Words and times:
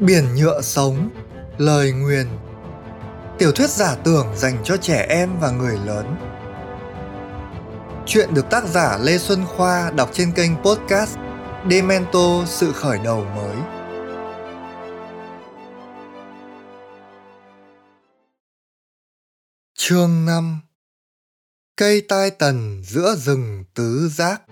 Biển 0.00 0.34
nhựa 0.34 0.60
sống, 0.60 1.10
lời 1.58 1.92
nguyền. 1.92 2.26
Tiểu 3.38 3.52
thuyết 3.52 3.70
giả 3.70 3.96
tưởng 4.04 4.26
dành 4.36 4.62
cho 4.64 4.76
trẻ 4.76 5.06
em 5.08 5.38
và 5.40 5.50
người 5.50 5.78
lớn. 5.86 6.16
Chuyện 8.06 8.34
được 8.34 8.50
tác 8.50 8.64
giả 8.64 8.98
Lê 8.98 9.18
Xuân 9.18 9.44
Khoa 9.46 9.90
đọc 9.90 10.10
trên 10.12 10.32
kênh 10.32 10.56
podcast 10.56 11.18
Demento 11.70 12.44
Sự 12.46 12.72
Khởi 12.72 12.98
Đầu 13.04 13.24
Mới. 13.24 13.56
Chương 19.78 20.26
5 20.26 20.60
Cây 21.76 22.02
tai 22.08 22.30
tần 22.30 22.82
giữa 22.84 23.14
rừng 23.18 23.64
tứ 23.74 24.08
giác. 24.08 24.42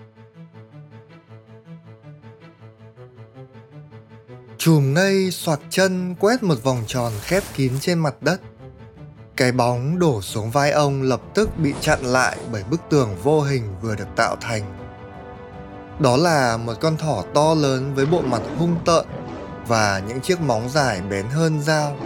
Chùm 4.69 4.93
ngây 4.93 5.31
soạt 5.31 5.59
chân 5.69 6.15
quét 6.19 6.43
một 6.43 6.63
vòng 6.63 6.83
tròn 6.87 7.11
khép 7.21 7.43
kín 7.55 7.71
trên 7.79 7.99
mặt 7.99 8.15
đất. 8.21 8.41
Cái 9.35 9.51
bóng 9.51 9.99
đổ 9.99 10.21
xuống 10.21 10.51
vai 10.51 10.71
ông 10.71 11.01
lập 11.01 11.21
tức 11.33 11.49
bị 11.57 11.73
chặn 11.81 11.99
lại 12.01 12.37
bởi 12.51 12.63
bức 12.69 12.81
tường 12.89 13.15
vô 13.23 13.41
hình 13.41 13.63
vừa 13.81 13.95
được 13.95 14.07
tạo 14.15 14.35
thành. 14.41 14.61
Đó 15.99 16.17
là 16.17 16.57
một 16.57 16.73
con 16.81 16.97
thỏ 16.97 17.23
to 17.33 17.53
lớn 17.53 17.95
với 17.95 18.05
bộ 18.05 18.21
mặt 18.21 18.41
hung 18.57 18.75
tợn 18.85 19.05
và 19.67 20.01
những 20.07 20.21
chiếc 20.21 20.41
móng 20.41 20.69
dài 20.69 21.01
bén 21.09 21.25
hơn 21.25 21.61
dao. 21.61 21.97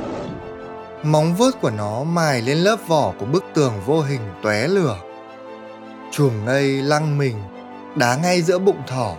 Móng 1.03 1.35
vuốt 1.35 1.51
của 1.61 1.71
nó 1.71 2.03
mài 2.03 2.41
lên 2.41 2.57
lớp 2.57 2.77
vỏ 2.87 3.13
của 3.19 3.25
bức 3.25 3.43
tường 3.53 3.73
vô 3.85 4.01
hình 4.01 4.21
tóe 4.43 4.67
lửa. 4.67 4.97
Chùm 6.11 6.45
ngây 6.45 6.67
lăng 6.67 7.17
mình, 7.17 7.35
đá 7.95 8.15
ngay 8.15 8.41
giữa 8.41 8.59
bụng 8.59 8.81
thỏ 8.87 9.15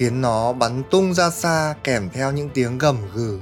khiến 0.00 0.20
nó 0.20 0.52
bắn 0.52 0.82
tung 0.90 1.14
ra 1.14 1.30
xa 1.30 1.74
kèm 1.84 2.10
theo 2.12 2.32
những 2.32 2.50
tiếng 2.54 2.78
gầm 2.78 2.96
gừ. 3.14 3.40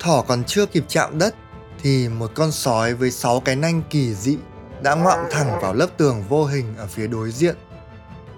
Thỏ 0.00 0.24
còn 0.28 0.44
chưa 0.44 0.66
kịp 0.66 0.84
chạm 0.88 1.18
đất 1.18 1.34
thì 1.82 2.08
một 2.08 2.30
con 2.34 2.52
sói 2.52 2.94
với 2.94 3.10
sáu 3.10 3.40
cái 3.40 3.56
nanh 3.56 3.82
kỳ 3.90 4.14
dị 4.14 4.36
đã 4.82 4.94
ngoạm 4.94 5.18
thẳng 5.30 5.60
vào 5.62 5.74
lớp 5.74 5.86
tường 5.96 6.24
vô 6.28 6.44
hình 6.44 6.76
ở 6.76 6.86
phía 6.86 7.06
đối 7.06 7.30
diện. 7.30 7.56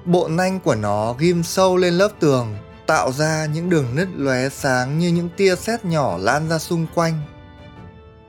Bộ 0.04 0.28
nanh 0.28 0.60
của 0.60 0.74
nó 0.74 1.12
ghim 1.18 1.42
sâu 1.42 1.76
lên 1.76 1.94
lớp 1.94 2.08
tường, 2.20 2.56
tạo 2.86 3.12
ra 3.12 3.46
những 3.46 3.70
đường 3.70 3.94
nứt 3.94 4.08
lóe 4.16 4.48
sáng 4.48 4.98
như 4.98 5.08
những 5.08 5.28
tia 5.36 5.56
sét 5.56 5.84
nhỏ 5.84 6.18
lan 6.18 6.48
ra 6.48 6.58
xung 6.58 6.86
quanh. 6.94 7.20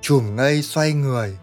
Chùm 0.01 0.35
ngây 0.35 0.61
xoay 0.61 0.93
người. 0.93 1.37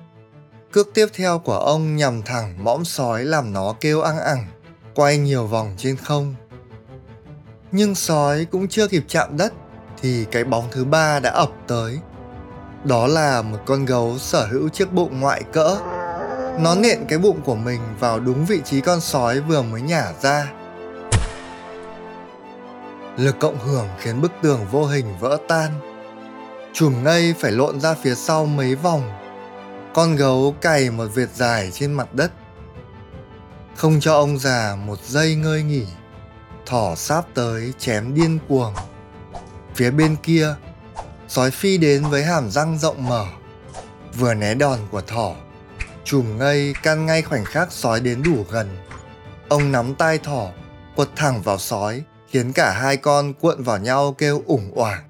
Cước 0.72 0.88
tiếp 0.94 1.06
theo 1.14 1.38
của 1.38 1.58
ông 1.58 1.96
nhằm 1.96 2.22
thẳng 2.22 2.64
mõm 2.64 2.84
sói 2.84 3.24
làm 3.24 3.52
nó 3.52 3.74
kêu 3.80 4.00
ăn 4.00 4.18
ẳng, 4.18 4.46
quay 4.94 5.18
nhiều 5.18 5.46
vòng 5.46 5.74
trên 5.78 5.96
không 5.96 6.34
nhưng 7.72 7.94
sói 7.94 8.44
cũng 8.44 8.68
chưa 8.68 8.88
kịp 8.88 9.04
chạm 9.08 9.36
đất 9.36 9.52
thì 10.02 10.26
cái 10.30 10.44
bóng 10.44 10.68
thứ 10.70 10.84
ba 10.84 11.20
đã 11.20 11.30
ập 11.30 11.50
tới. 11.66 11.98
Đó 12.84 13.06
là 13.06 13.42
một 13.42 13.58
con 13.66 13.84
gấu 13.84 14.18
sở 14.18 14.46
hữu 14.46 14.68
chiếc 14.68 14.92
bụng 14.92 15.20
ngoại 15.20 15.42
cỡ. 15.52 15.76
Nó 16.58 16.74
nện 16.74 16.98
cái 17.08 17.18
bụng 17.18 17.40
của 17.44 17.54
mình 17.54 17.80
vào 18.00 18.20
đúng 18.20 18.46
vị 18.46 18.60
trí 18.64 18.80
con 18.80 19.00
sói 19.00 19.40
vừa 19.40 19.62
mới 19.62 19.80
nhả 19.80 20.12
ra. 20.22 20.52
Lực 23.16 23.36
cộng 23.40 23.58
hưởng 23.58 23.88
khiến 23.98 24.20
bức 24.20 24.32
tường 24.42 24.66
vô 24.70 24.86
hình 24.86 25.18
vỡ 25.20 25.38
tan. 25.48 25.70
Chùm 26.72 27.04
ngây 27.04 27.34
phải 27.38 27.52
lộn 27.52 27.80
ra 27.80 27.94
phía 27.94 28.14
sau 28.14 28.46
mấy 28.46 28.74
vòng. 28.74 29.02
Con 29.94 30.16
gấu 30.16 30.54
cày 30.60 30.90
một 30.90 31.06
vệt 31.14 31.28
dài 31.34 31.70
trên 31.70 31.92
mặt 31.92 32.14
đất. 32.14 32.30
Không 33.76 34.00
cho 34.00 34.14
ông 34.14 34.38
già 34.38 34.76
một 34.86 34.98
giây 35.04 35.34
ngơi 35.34 35.62
nghỉ 35.62 35.86
thỏ 36.70 36.94
sáp 36.94 37.24
tới 37.34 37.72
chém 37.78 38.14
điên 38.14 38.38
cuồng. 38.48 38.74
Phía 39.74 39.90
bên 39.90 40.16
kia, 40.22 40.54
sói 41.28 41.50
phi 41.50 41.78
đến 41.78 42.04
với 42.04 42.24
hàm 42.24 42.50
răng 42.50 42.78
rộng 42.78 43.08
mở, 43.08 43.26
vừa 44.18 44.34
né 44.34 44.54
đòn 44.54 44.78
của 44.90 45.00
thỏ, 45.00 45.34
chùm 46.04 46.38
ngây 46.38 46.74
căn 46.82 47.06
ngay 47.06 47.22
khoảnh 47.22 47.44
khắc 47.44 47.72
sói 47.72 48.00
đến 48.00 48.22
đủ 48.22 48.44
gần. 48.50 48.76
Ông 49.48 49.72
nắm 49.72 49.94
tay 49.94 50.18
thỏ, 50.18 50.48
quật 50.96 51.08
thẳng 51.16 51.42
vào 51.42 51.58
sói, 51.58 52.02
khiến 52.28 52.52
cả 52.52 52.70
hai 52.72 52.96
con 52.96 53.32
cuộn 53.32 53.62
vào 53.62 53.78
nhau 53.78 54.14
kêu 54.18 54.42
ủng 54.46 54.70
oảng. 54.74 55.02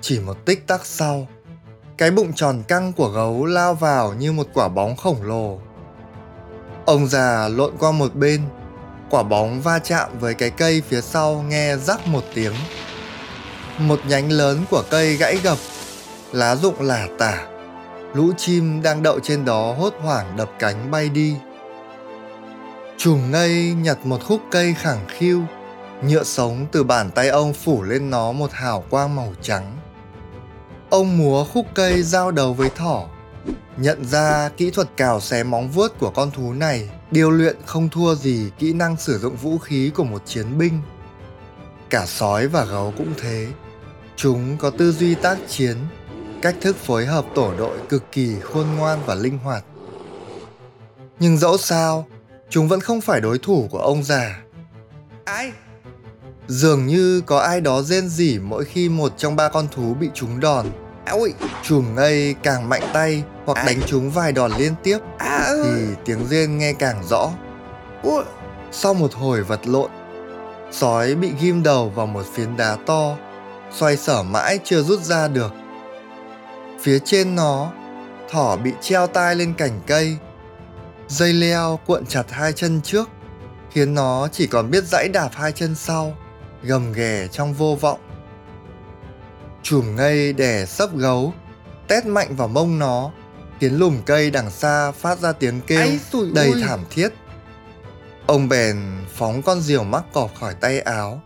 Chỉ 0.00 0.20
một 0.20 0.44
tích 0.44 0.66
tắc 0.66 0.86
sau, 0.86 1.28
cái 1.98 2.10
bụng 2.10 2.32
tròn 2.32 2.62
căng 2.68 2.92
của 2.92 3.08
gấu 3.08 3.44
lao 3.44 3.74
vào 3.74 4.14
như 4.14 4.32
một 4.32 4.46
quả 4.54 4.68
bóng 4.68 4.96
khổng 4.96 5.22
lồ. 5.22 5.60
Ông 6.86 7.06
già 7.06 7.48
lộn 7.48 7.76
qua 7.78 7.92
một 7.92 8.14
bên 8.14 8.42
quả 9.14 9.22
bóng 9.22 9.60
va 9.60 9.78
chạm 9.78 10.10
với 10.20 10.34
cái 10.34 10.50
cây 10.50 10.82
phía 10.88 11.00
sau 11.00 11.44
nghe 11.48 11.76
rắc 11.76 12.06
một 12.06 12.24
tiếng. 12.34 12.52
Một 13.78 14.00
nhánh 14.08 14.32
lớn 14.32 14.64
của 14.70 14.82
cây 14.90 15.16
gãy 15.16 15.38
gập, 15.42 15.58
lá 16.32 16.56
rụng 16.56 16.80
lả 16.80 17.06
tả. 17.18 17.46
Lũ 18.14 18.32
chim 18.36 18.82
đang 18.82 19.02
đậu 19.02 19.20
trên 19.20 19.44
đó 19.44 19.72
hốt 19.72 19.94
hoảng 20.02 20.36
đập 20.36 20.50
cánh 20.58 20.90
bay 20.90 21.08
đi. 21.08 21.36
Chùm 22.98 23.30
ngây 23.30 23.74
nhặt 23.82 23.98
một 24.04 24.18
khúc 24.24 24.40
cây 24.50 24.74
khẳng 24.78 25.04
khiu, 25.08 25.42
nhựa 26.02 26.24
sống 26.24 26.66
từ 26.72 26.84
bàn 26.84 27.10
tay 27.10 27.28
ông 27.28 27.52
phủ 27.52 27.82
lên 27.82 28.10
nó 28.10 28.32
một 28.32 28.52
hào 28.52 28.84
quang 28.90 29.16
màu 29.16 29.32
trắng. 29.42 29.76
Ông 30.90 31.18
múa 31.18 31.44
khúc 31.44 31.66
cây 31.74 32.02
giao 32.02 32.30
đầu 32.30 32.54
với 32.54 32.70
thỏ, 32.70 33.04
nhận 33.76 34.04
ra 34.04 34.50
kỹ 34.56 34.70
thuật 34.70 34.88
cào 34.96 35.20
xé 35.20 35.42
móng 35.42 35.68
vuốt 35.68 35.98
của 35.98 36.10
con 36.10 36.30
thú 36.30 36.52
này 36.52 36.88
điều 37.14 37.30
luyện 37.30 37.56
không 37.66 37.88
thua 37.88 38.14
gì 38.14 38.50
kỹ 38.58 38.72
năng 38.72 38.96
sử 38.96 39.18
dụng 39.18 39.36
vũ 39.36 39.58
khí 39.58 39.90
của 39.94 40.04
một 40.04 40.22
chiến 40.26 40.58
binh. 40.58 40.80
Cả 41.90 42.06
sói 42.06 42.48
và 42.48 42.64
gấu 42.64 42.92
cũng 42.98 43.12
thế. 43.18 43.46
Chúng 44.16 44.56
có 44.58 44.70
tư 44.70 44.92
duy 44.92 45.14
tác 45.14 45.38
chiến 45.48 45.76
cách 46.42 46.56
thức 46.60 46.76
phối 46.76 47.06
hợp 47.06 47.24
tổ 47.34 47.54
đội 47.58 47.78
cực 47.88 48.12
kỳ 48.12 48.36
khôn 48.42 48.66
ngoan 48.78 48.98
và 49.06 49.14
linh 49.14 49.38
hoạt. 49.38 49.64
Nhưng 51.20 51.38
dẫu 51.38 51.56
sao 51.58 52.06
chúng 52.50 52.68
vẫn 52.68 52.80
không 52.80 53.00
phải 53.00 53.20
đối 53.20 53.38
thủ 53.38 53.68
của 53.70 53.78
ông 53.78 54.02
già. 54.02 54.42
Ai? 55.24 55.52
Dường 56.48 56.86
như 56.86 57.20
có 57.20 57.38
ai 57.38 57.60
đó 57.60 57.82
rên 57.82 58.08
rỉ 58.08 58.38
mỗi 58.38 58.64
khi 58.64 58.88
một 58.88 59.12
trong 59.16 59.36
ba 59.36 59.48
con 59.48 59.68
thú 59.72 59.94
bị 59.94 60.08
trúng 60.14 60.40
đòn. 60.40 60.66
Ôi, 61.10 61.34
chùm 61.62 61.94
ngây 61.94 62.34
càng 62.42 62.68
mạnh 62.68 62.82
tay 62.92 63.24
hoặc 63.46 63.66
đánh 63.66 63.80
chúng 63.86 64.10
vài 64.10 64.32
đòn 64.32 64.52
liên 64.58 64.74
tiếp 64.82 64.98
thì 65.64 65.94
tiếng 66.04 66.26
rên 66.26 66.58
nghe 66.58 66.72
càng 66.72 67.02
rõ. 67.08 67.30
Sau 68.72 68.94
một 68.94 69.14
hồi 69.14 69.42
vật 69.42 69.66
lộn, 69.66 69.90
sói 70.70 71.14
bị 71.14 71.32
ghim 71.40 71.62
đầu 71.62 71.90
vào 71.90 72.06
một 72.06 72.26
phiến 72.34 72.56
đá 72.56 72.76
to, 72.86 73.16
xoay 73.72 73.96
sở 73.96 74.22
mãi 74.22 74.58
chưa 74.64 74.82
rút 74.82 75.00
ra 75.00 75.28
được. 75.28 75.52
Phía 76.80 76.98
trên 76.98 77.34
nó, 77.34 77.72
thỏ 78.30 78.56
bị 78.56 78.72
treo 78.80 79.06
tai 79.06 79.36
lên 79.36 79.54
cành 79.54 79.80
cây. 79.86 80.16
Dây 81.08 81.32
leo 81.32 81.78
cuộn 81.86 82.06
chặt 82.06 82.24
hai 82.30 82.52
chân 82.52 82.80
trước, 82.80 83.08
khiến 83.70 83.94
nó 83.94 84.28
chỉ 84.32 84.46
còn 84.46 84.70
biết 84.70 84.84
dãy 84.84 85.08
đạp 85.08 85.30
hai 85.32 85.52
chân 85.52 85.74
sau, 85.74 86.16
gầm 86.62 86.92
ghè 86.92 87.28
trong 87.32 87.54
vô 87.54 87.78
vọng 87.80 88.00
chùm 89.64 89.96
ngây 89.96 90.32
đè 90.32 90.66
sấp 90.66 90.96
gấu 90.96 91.32
tét 91.88 92.06
mạnh 92.06 92.36
vào 92.36 92.48
mông 92.48 92.78
nó 92.78 93.10
khiến 93.60 93.78
lùm 93.78 94.02
cây 94.06 94.30
đằng 94.30 94.50
xa 94.50 94.92
phát 94.92 95.18
ra 95.18 95.32
tiếng 95.32 95.60
kêu 95.66 95.88
đầy 96.34 96.48
ui. 96.48 96.62
thảm 96.62 96.80
thiết. 96.90 97.08
Ông 98.26 98.48
bèn 98.48 98.76
phóng 99.14 99.42
con 99.42 99.60
diều 99.60 99.84
mắc 99.84 100.04
cọp 100.12 100.34
khỏi 100.40 100.54
tay 100.60 100.80
áo 100.80 101.22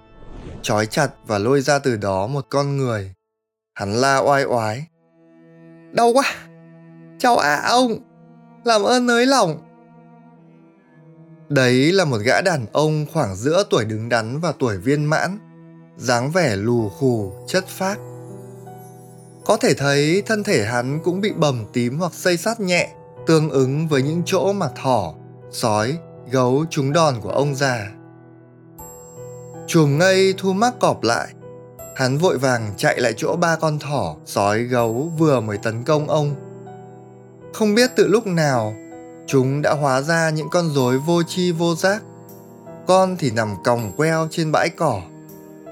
trói 0.63 0.87
chặt 0.87 1.09
và 1.27 1.39
lôi 1.39 1.61
ra 1.61 1.79
từ 1.79 1.97
đó 1.97 2.27
một 2.27 2.47
con 2.49 2.77
người. 2.77 3.15
Hắn 3.75 3.95
la 3.95 4.19
oai 4.19 4.45
oái. 4.45 4.87
Đau 5.93 6.13
quá! 6.13 6.35
Cháu 7.19 7.37
ạ 7.39 7.55
à, 7.55 7.69
ông! 7.69 7.99
Làm 8.65 8.83
ơn 8.83 9.07
nới 9.07 9.27
lỏng! 9.27 9.59
Đấy 11.49 11.93
là 11.93 12.05
một 12.05 12.19
gã 12.19 12.41
đàn 12.41 12.67
ông 12.73 13.07
khoảng 13.13 13.37
giữa 13.37 13.65
tuổi 13.71 13.85
đứng 13.85 14.09
đắn 14.09 14.41
và 14.41 14.53
tuổi 14.59 14.77
viên 14.77 15.05
mãn 15.05 15.39
dáng 15.97 16.31
vẻ 16.31 16.57
lù 16.57 16.89
khù 16.89 17.33
chất 17.47 17.67
phác 17.67 17.99
có 19.49 19.57
thể 19.57 19.75
thấy 19.75 20.23
thân 20.27 20.45
thể 20.45 20.65
hắn 20.65 21.01
cũng 21.05 21.21
bị 21.21 21.33
bầm 21.33 21.65
tím 21.73 21.99
hoặc 21.99 22.15
xây 22.15 22.37
sát 22.37 22.61
nhẹ, 22.61 22.89
tương 23.27 23.51
ứng 23.51 23.89
với 23.89 24.03
những 24.03 24.23
chỗ 24.27 24.53
mà 24.53 24.69
thỏ, 24.83 25.15
sói, 25.51 25.99
gấu 26.31 26.65
trúng 26.71 26.93
đòn 26.93 27.21
của 27.21 27.31
ông 27.31 27.55
già. 27.55 27.91
Chùm 29.67 29.99
ngây 29.99 30.35
thu 30.39 30.53
mắc 30.53 30.75
cọp 30.81 31.03
lại, 31.03 31.29
hắn 31.97 32.19
vội 32.19 32.39
vàng 32.39 32.71
chạy 32.77 33.01
lại 33.01 33.15
chỗ 33.17 33.37
ba 33.37 33.57
con 33.57 33.79
thỏ, 33.79 34.17
sói, 34.25 34.63
gấu 34.63 35.13
vừa 35.19 35.41
mới 35.41 35.59
tấn 35.59 35.85
công 35.85 36.09
ông. 36.09 36.35
Không 37.53 37.75
biết 37.75 37.91
từ 37.97 38.07
lúc 38.07 38.27
nào, 38.27 38.75
chúng 39.27 39.63
đã 39.63 39.75
hóa 39.75 40.01
ra 40.01 40.31
những 40.31 40.49
con 40.51 40.69
rối 40.69 40.99
vô 40.99 41.23
chi 41.23 41.53
vô 41.53 41.75
giác. 41.75 42.03
Con 42.87 43.17
thì 43.17 43.31
nằm 43.31 43.55
còng 43.65 43.93
queo 43.97 44.29
trên 44.31 44.53
bãi 44.53 44.69
cỏ, 44.69 45.03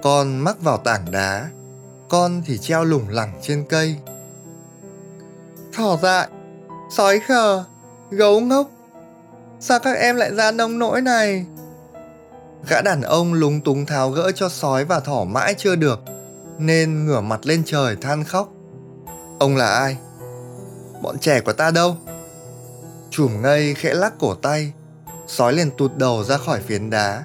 con 0.03 0.39
mắc 0.39 0.63
vào 0.63 0.79
tảng 0.79 1.11
đá, 1.11 1.49
con 2.09 2.43
thì 2.47 2.59
treo 2.59 2.85
lủng 2.85 3.09
lẳng 3.09 3.33
trên 3.43 3.65
cây 3.69 3.97
thỏ 5.73 5.99
dại 6.03 6.29
sói 6.91 7.21
khờ 7.21 7.65
gấu 8.11 8.41
ngốc 8.41 8.71
sao 9.61 9.79
các 9.79 9.97
em 9.97 10.17
lại 10.17 10.35
ra 10.35 10.51
nông 10.51 10.79
nỗi 10.79 11.01
này 11.01 11.47
gã 12.69 12.83
đàn 12.83 13.03
ông 13.03 13.35
lúng 13.35 13.61
túng 13.61 13.87
tháo 13.87 14.11
gỡ 14.11 14.33
cho 14.35 14.49
sói 14.49 14.85
và 14.85 15.01
thỏ 15.01 15.25
mãi 15.25 15.55
chưa 15.59 15.77
được 15.77 16.01
nên 16.59 17.07
ngửa 17.07 17.21
mặt 17.21 17.47
lên 17.47 17.63
trời 17.67 17.97
than 17.97 18.25
khóc. 18.25 18.49
Ông 19.39 19.57
là 19.57 19.69
ai? 19.69 19.97
Bọn 21.03 21.19
trẻ 21.19 21.41
của 21.41 21.53
ta 21.53 21.71
đâu? 21.71 21.97
Chùm 23.11 23.43
ngây 23.43 23.75
khẽ 23.75 23.95
lắc 23.95 24.15
cổ 24.19 24.35
tay, 24.35 24.73
sói 25.27 25.53
liền 25.53 25.71
tụt 25.71 25.97
đầu 25.97 26.25
ra 26.25 26.37
khỏi 26.39 26.61
phiến 26.61 26.91
đá. 26.91 27.25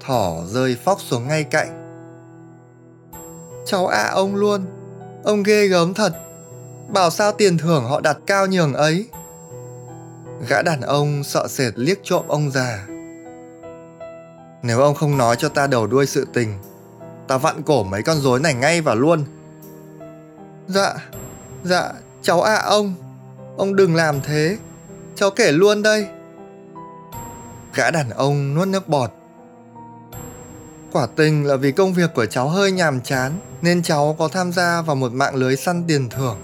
Thỏ 0.00 0.36
rơi 0.46 0.76
phóc 0.84 0.98
xuống 1.00 1.28
ngay 1.28 1.44
cạnh. 1.44 1.81
Cháu 3.72 3.86
ạ 3.86 3.98
à 3.98 4.10
ông 4.10 4.34
luôn, 4.34 4.64
ông 5.24 5.42
ghê 5.42 5.66
gớm 5.66 5.94
thật. 5.94 6.12
Bảo 6.88 7.10
sao 7.10 7.32
tiền 7.32 7.58
thưởng 7.58 7.84
họ 7.84 8.00
đặt 8.00 8.18
cao 8.26 8.46
nhường 8.46 8.74
ấy. 8.74 9.08
Gã 10.48 10.62
đàn 10.62 10.80
ông 10.80 11.24
sợ 11.24 11.48
sệt 11.48 11.72
liếc 11.76 11.98
trộm 12.02 12.24
ông 12.28 12.50
già. 12.50 12.86
Nếu 14.62 14.80
ông 14.80 14.94
không 14.94 15.18
nói 15.18 15.36
cho 15.36 15.48
ta 15.48 15.66
đầu 15.66 15.86
đuôi 15.86 16.06
sự 16.06 16.26
tình, 16.32 16.58
ta 17.28 17.38
vặn 17.38 17.62
cổ 17.62 17.82
mấy 17.82 18.02
con 18.02 18.16
rối 18.16 18.40
này 18.40 18.54
ngay 18.54 18.80
và 18.80 18.94
luôn. 18.94 19.24
Dạ, 20.66 20.94
dạ, 21.64 21.92
cháu 22.22 22.42
ạ 22.42 22.54
à 22.54 22.62
ông, 22.62 22.94
ông 23.56 23.76
đừng 23.76 23.94
làm 23.94 24.20
thế, 24.20 24.56
cháu 25.14 25.30
kể 25.30 25.52
luôn 25.52 25.82
đây. 25.82 26.06
Gã 27.74 27.90
đàn 27.90 28.10
ông 28.10 28.54
nuốt 28.54 28.68
nước 28.68 28.88
bọt. 28.88 29.10
Quả 30.92 31.06
tình 31.16 31.46
là 31.46 31.56
vì 31.56 31.72
công 31.72 31.92
việc 31.92 32.10
của 32.14 32.26
cháu 32.26 32.48
hơi 32.48 32.72
nhàm 32.72 33.00
chán 33.00 33.32
nên 33.62 33.82
cháu 33.82 34.16
có 34.18 34.28
tham 34.28 34.52
gia 34.52 34.82
vào 34.82 34.96
một 34.96 35.12
mạng 35.12 35.34
lưới 35.34 35.56
săn 35.56 35.84
tiền 35.88 36.08
thưởng. 36.08 36.36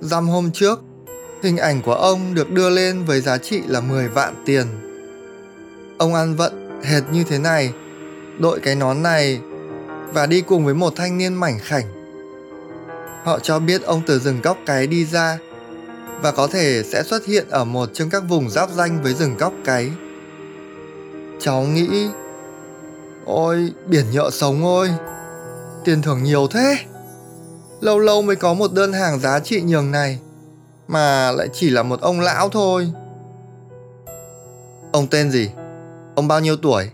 Dăm 0.00 0.28
hôm 0.28 0.50
trước, 0.52 0.80
hình 1.42 1.56
ảnh 1.56 1.82
của 1.82 1.94
ông 1.94 2.34
được 2.34 2.50
đưa 2.50 2.70
lên 2.70 3.04
với 3.04 3.20
giá 3.20 3.38
trị 3.38 3.62
là 3.66 3.80
10 3.80 4.08
vạn 4.08 4.34
tiền. 4.46 4.66
Ông 5.98 6.14
ăn 6.14 6.36
vận 6.36 6.82
hệt 6.84 7.02
như 7.12 7.24
thế 7.24 7.38
này, 7.38 7.72
đội 8.38 8.60
cái 8.60 8.74
nón 8.74 9.02
này 9.02 9.40
và 10.12 10.26
đi 10.26 10.40
cùng 10.40 10.64
với 10.64 10.74
một 10.74 10.92
thanh 10.96 11.18
niên 11.18 11.34
mảnh 11.34 11.58
khảnh. 11.62 11.84
Họ 13.24 13.38
cho 13.38 13.58
biết 13.58 13.82
ông 13.82 14.02
từ 14.06 14.18
rừng 14.18 14.40
góc 14.42 14.58
cái 14.66 14.86
đi 14.86 15.04
ra 15.04 15.38
và 16.20 16.32
có 16.32 16.46
thể 16.46 16.82
sẽ 16.82 17.02
xuất 17.02 17.26
hiện 17.26 17.46
ở 17.50 17.64
một 17.64 17.88
trong 17.92 18.10
các 18.10 18.22
vùng 18.28 18.50
giáp 18.50 18.70
danh 18.70 19.02
với 19.02 19.14
rừng 19.14 19.36
góc 19.38 19.52
cái. 19.64 19.90
Cháu 21.40 21.62
nghĩ, 21.62 22.08
ôi 23.26 23.72
biển 23.86 24.04
nhợ 24.10 24.30
sống 24.32 24.64
ôi, 24.64 24.90
tiền 25.84 26.02
thưởng 26.02 26.22
nhiều 26.22 26.46
thế. 26.46 26.76
Lâu 27.80 27.98
lâu 27.98 28.22
mới 28.22 28.36
có 28.36 28.54
một 28.54 28.72
đơn 28.72 28.92
hàng 28.92 29.20
giá 29.20 29.40
trị 29.40 29.62
nhường 29.62 29.90
này, 29.90 30.18
mà 30.88 31.32
lại 31.32 31.48
chỉ 31.52 31.70
là 31.70 31.82
một 31.82 32.00
ông 32.00 32.20
lão 32.20 32.48
thôi. 32.48 32.92
Ông 34.92 35.06
tên 35.10 35.30
gì? 35.30 35.50
Ông 36.14 36.28
bao 36.28 36.40
nhiêu 36.40 36.56
tuổi? 36.56 36.90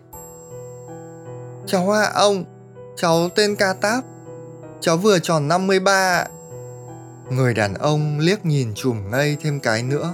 Cháu 1.67 1.91
ạ 1.91 2.03
à, 2.03 2.13
ông, 2.15 2.45
cháu 2.97 3.29
tên 3.29 3.57
Ca 3.57 3.73
Táp. 3.73 4.05
Cháu 4.81 4.97
vừa 4.97 5.19
tròn 5.19 5.49
53 5.49 6.25
Người 7.31 7.55
đàn 7.55 7.75
ông 7.75 8.19
liếc 8.19 8.47
nhìn 8.47 8.75
chùm 8.75 9.11
ngây 9.11 9.37
thêm 9.41 9.61
cái 9.61 9.83
nữa. 9.83 10.13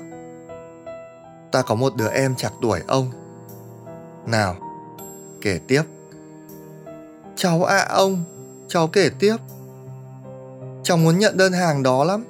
Ta 1.52 1.62
có 1.62 1.74
một 1.74 1.96
đứa 1.96 2.08
em 2.08 2.34
chạc 2.34 2.52
tuổi 2.62 2.80
ông. 2.86 3.10
Nào, 4.26 4.56
kể 5.40 5.60
tiếp. 5.68 5.82
Cháu 7.40 7.64
ạ 7.64 7.76
à, 7.76 7.94
ông, 7.94 8.25
cháu 8.69 8.87
kể 8.87 9.11
tiếp. 9.19 9.37
Cháu 10.82 10.96
muốn 10.96 11.19
nhận 11.19 11.37
đơn 11.37 11.52
hàng 11.52 11.82
đó 11.82 12.05
lắm. 12.05 12.25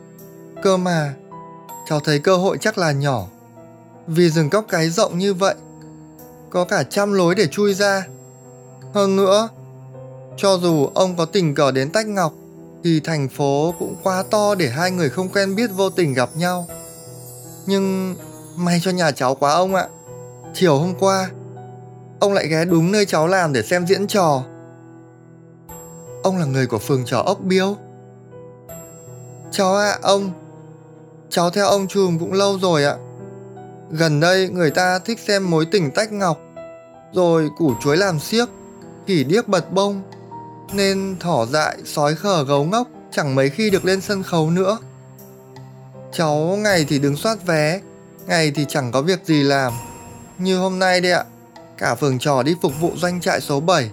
Cơ 0.62 0.76
mà, 0.76 1.14
cháu 1.88 2.00
thấy 2.00 2.18
cơ 2.18 2.36
hội 2.36 2.58
chắc 2.60 2.78
là 2.78 2.92
nhỏ. 2.92 3.26
Vì 4.06 4.30
rừng 4.30 4.50
cóc 4.50 4.64
cái 4.68 4.90
rộng 4.90 5.18
như 5.18 5.34
vậy, 5.34 5.54
có 6.50 6.64
cả 6.64 6.82
trăm 6.82 7.12
lối 7.12 7.34
để 7.34 7.46
chui 7.46 7.74
ra. 7.74 8.06
Hơn 8.94 9.16
nữa, 9.16 9.48
cho 10.36 10.58
dù 10.58 10.86
ông 10.94 11.16
có 11.16 11.24
tình 11.24 11.54
cờ 11.54 11.70
đến 11.70 11.90
Tách 11.90 12.06
Ngọc, 12.06 12.32
thì 12.84 13.00
thành 13.00 13.28
phố 13.28 13.74
cũng 13.78 13.96
quá 14.02 14.24
to 14.30 14.54
để 14.54 14.68
hai 14.68 14.90
người 14.90 15.10
không 15.10 15.28
quen 15.28 15.56
biết 15.56 15.70
vô 15.76 15.90
tình 15.90 16.14
gặp 16.14 16.28
nhau. 16.34 16.66
Nhưng 17.66 18.14
may 18.56 18.80
cho 18.82 18.90
nhà 18.90 19.10
cháu 19.10 19.34
quá 19.34 19.52
ông 19.52 19.74
ạ. 19.74 19.88
Chiều 20.54 20.78
hôm 20.78 20.94
qua, 20.98 21.30
ông 22.20 22.32
lại 22.32 22.48
ghé 22.48 22.64
đúng 22.64 22.92
nơi 22.92 23.06
cháu 23.06 23.26
làm 23.26 23.52
để 23.52 23.62
xem 23.62 23.86
diễn 23.86 24.06
trò. 24.06 24.42
Ông 26.28 26.38
là 26.38 26.44
người 26.44 26.66
của 26.66 26.78
phường 26.78 27.04
trò 27.04 27.18
ốc 27.18 27.40
biêu. 27.40 27.76
Cháu 29.50 29.76
ạ, 29.76 29.90
à, 29.90 29.98
ông. 30.02 30.30
Cháu 31.30 31.50
theo 31.50 31.66
ông 31.66 31.88
Trùm 31.88 32.18
cũng 32.18 32.32
lâu 32.32 32.58
rồi 32.58 32.84
ạ. 32.84 32.96
Gần 33.90 34.20
đây 34.20 34.48
người 34.48 34.70
ta 34.70 34.98
thích 34.98 35.18
xem 35.18 35.50
mối 35.50 35.66
tình 35.70 35.90
tách 35.90 36.12
ngọc, 36.12 36.38
rồi 37.12 37.50
củ 37.58 37.74
chuối 37.82 37.96
làm 37.96 38.20
xiếc, 38.20 38.48
khỉ 39.06 39.24
điếc 39.24 39.48
bật 39.48 39.72
bông, 39.72 40.02
nên 40.72 41.16
thỏ 41.20 41.46
dại, 41.46 41.78
sói 41.84 42.14
khờ 42.14 42.44
gấu 42.44 42.64
ngốc 42.64 42.88
chẳng 43.10 43.34
mấy 43.34 43.50
khi 43.50 43.70
được 43.70 43.84
lên 43.84 44.00
sân 44.00 44.22
khấu 44.22 44.50
nữa. 44.50 44.78
Cháu 46.12 46.58
ngày 46.58 46.86
thì 46.88 46.98
đứng 46.98 47.16
soát 47.16 47.46
vé, 47.46 47.80
ngày 48.26 48.52
thì 48.54 48.64
chẳng 48.68 48.92
có 48.92 49.02
việc 49.02 49.24
gì 49.24 49.42
làm. 49.42 49.72
Như 50.38 50.58
hôm 50.58 50.78
nay 50.78 51.00
đây 51.00 51.12
ạ, 51.12 51.24
cả 51.78 51.94
phường 51.94 52.18
trò 52.18 52.42
đi 52.42 52.54
phục 52.62 52.72
vụ 52.80 52.92
doanh 52.96 53.20
trại 53.20 53.40
số 53.40 53.60
7. 53.60 53.90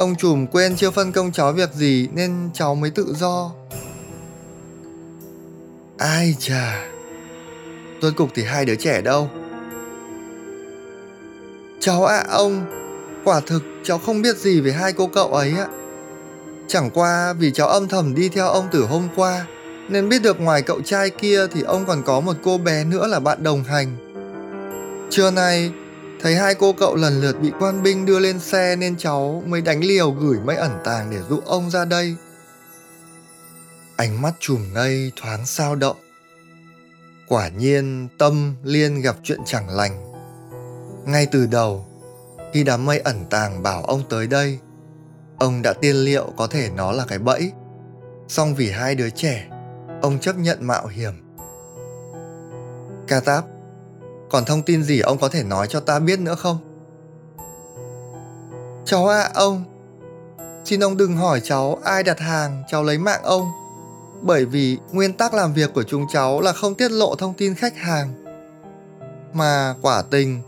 Ông 0.00 0.16
trùm 0.16 0.46
quên 0.46 0.76
chưa 0.76 0.90
phân 0.90 1.12
công 1.12 1.32
cháu 1.32 1.52
việc 1.52 1.72
gì 1.74 2.08
nên 2.14 2.50
cháu 2.54 2.74
mới 2.74 2.90
tự 2.90 3.14
do. 3.18 3.52
Ai 5.98 6.36
chà, 6.38 6.86
rốt 8.02 8.12
cục 8.16 8.30
thì 8.34 8.44
hai 8.44 8.64
đứa 8.64 8.74
trẻ 8.74 9.00
đâu? 9.00 9.30
Cháu 11.80 12.04
ạ 12.04 12.16
à, 12.16 12.24
ông, 12.30 12.64
quả 13.24 13.40
thực 13.40 13.62
cháu 13.84 13.98
không 13.98 14.22
biết 14.22 14.36
gì 14.36 14.60
về 14.60 14.72
hai 14.72 14.92
cô 14.92 15.06
cậu 15.06 15.34
ấy 15.34 15.52
ạ. 15.58 15.68
Chẳng 16.68 16.90
qua 16.90 17.32
vì 17.32 17.50
cháu 17.50 17.68
âm 17.68 17.88
thầm 17.88 18.14
đi 18.14 18.28
theo 18.28 18.48
ông 18.48 18.68
từ 18.72 18.84
hôm 18.84 19.08
qua, 19.16 19.46
nên 19.88 20.08
biết 20.08 20.22
được 20.22 20.40
ngoài 20.40 20.62
cậu 20.62 20.80
trai 20.80 21.10
kia 21.10 21.46
thì 21.46 21.62
ông 21.62 21.84
còn 21.86 22.02
có 22.02 22.20
một 22.20 22.36
cô 22.42 22.58
bé 22.58 22.84
nữa 22.84 23.06
là 23.06 23.20
bạn 23.20 23.42
đồng 23.42 23.64
hành. 23.64 23.96
Trưa 25.10 25.30
nay, 25.30 25.72
thấy 26.22 26.34
hai 26.34 26.54
cô 26.54 26.72
cậu 26.72 26.96
lần 26.96 27.20
lượt 27.20 27.40
bị 27.40 27.52
quan 27.60 27.82
binh 27.82 28.06
đưa 28.06 28.18
lên 28.18 28.38
xe 28.38 28.76
nên 28.76 28.96
cháu 28.96 29.42
mới 29.46 29.60
đánh 29.60 29.84
liều 29.84 30.10
gửi 30.10 30.38
mấy 30.44 30.56
ẩn 30.56 30.72
tàng 30.84 31.10
để 31.10 31.18
dụ 31.28 31.40
ông 31.46 31.70
ra 31.70 31.84
đây. 31.84 32.16
Ánh 33.96 34.22
mắt 34.22 34.34
chùm 34.38 34.72
ngây 34.74 35.12
thoáng 35.16 35.46
sao 35.46 35.76
động. 35.76 35.96
Quả 37.28 37.48
nhiên 37.48 38.08
tâm 38.18 38.54
liên 38.62 39.00
gặp 39.00 39.16
chuyện 39.22 39.40
chẳng 39.44 39.68
lành. 39.68 40.12
Ngay 41.06 41.26
từ 41.26 41.46
đầu, 41.46 41.86
khi 42.52 42.64
đám 42.64 42.86
mây 42.86 42.98
ẩn 42.98 43.24
tàng 43.30 43.62
bảo 43.62 43.82
ông 43.84 44.02
tới 44.08 44.26
đây, 44.26 44.58
ông 45.38 45.62
đã 45.62 45.72
tiên 45.72 45.96
liệu 45.96 46.32
có 46.36 46.46
thể 46.46 46.70
nó 46.76 46.92
là 46.92 47.04
cái 47.08 47.18
bẫy. 47.18 47.52
Song 48.28 48.54
vì 48.54 48.70
hai 48.70 48.94
đứa 48.94 49.10
trẻ, 49.10 49.48
ông 50.02 50.18
chấp 50.18 50.36
nhận 50.36 50.66
mạo 50.66 50.86
hiểm. 50.86 51.12
Ca 53.08 53.20
Táp, 53.20 53.44
còn 54.30 54.44
thông 54.44 54.62
tin 54.62 54.82
gì 54.82 55.00
ông 55.00 55.18
có 55.18 55.28
thể 55.28 55.42
nói 55.42 55.66
cho 55.70 55.80
ta 55.80 55.98
biết 55.98 56.20
nữa 56.20 56.34
không? 56.34 56.58
Cháu 58.84 59.08
ạ 59.08 59.20
à, 59.20 59.30
ông, 59.34 59.64
xin 60.64 60.80
ông 60.80 60.96
đừng 60.96 61.16
hỏi 61.16 61.40
cháu 61.44 61.78
ai 61.84 62.02
đặt 62.02 62.18
hàng 62.18 62.62
cháu 62.68 62.82
lấy 62.82 62.98
mạng 62.98 63.22
ông. 63.22 63.48
Bởi 64.22 64.44
vì 64.44 64.78
nguyên 64.92 65.12
tắc 65.12 65.34
làm 65.34 65.52
việc 65.52 65.74
của 65.74 65.82
chúng 65.82 66.06
cháu 66.12 66.40
là 66.40 66.52
không 66.52 66.74
tiết 66.74 66.90
lộ 66.90 67.14
thông 67.14 67.34
tin 67.34 67.54
khách 67.54 67.76
hàng. 67.76 68.24
Mà 69.32 69.74
quả 69.82 70.02
tình 70.10 70.42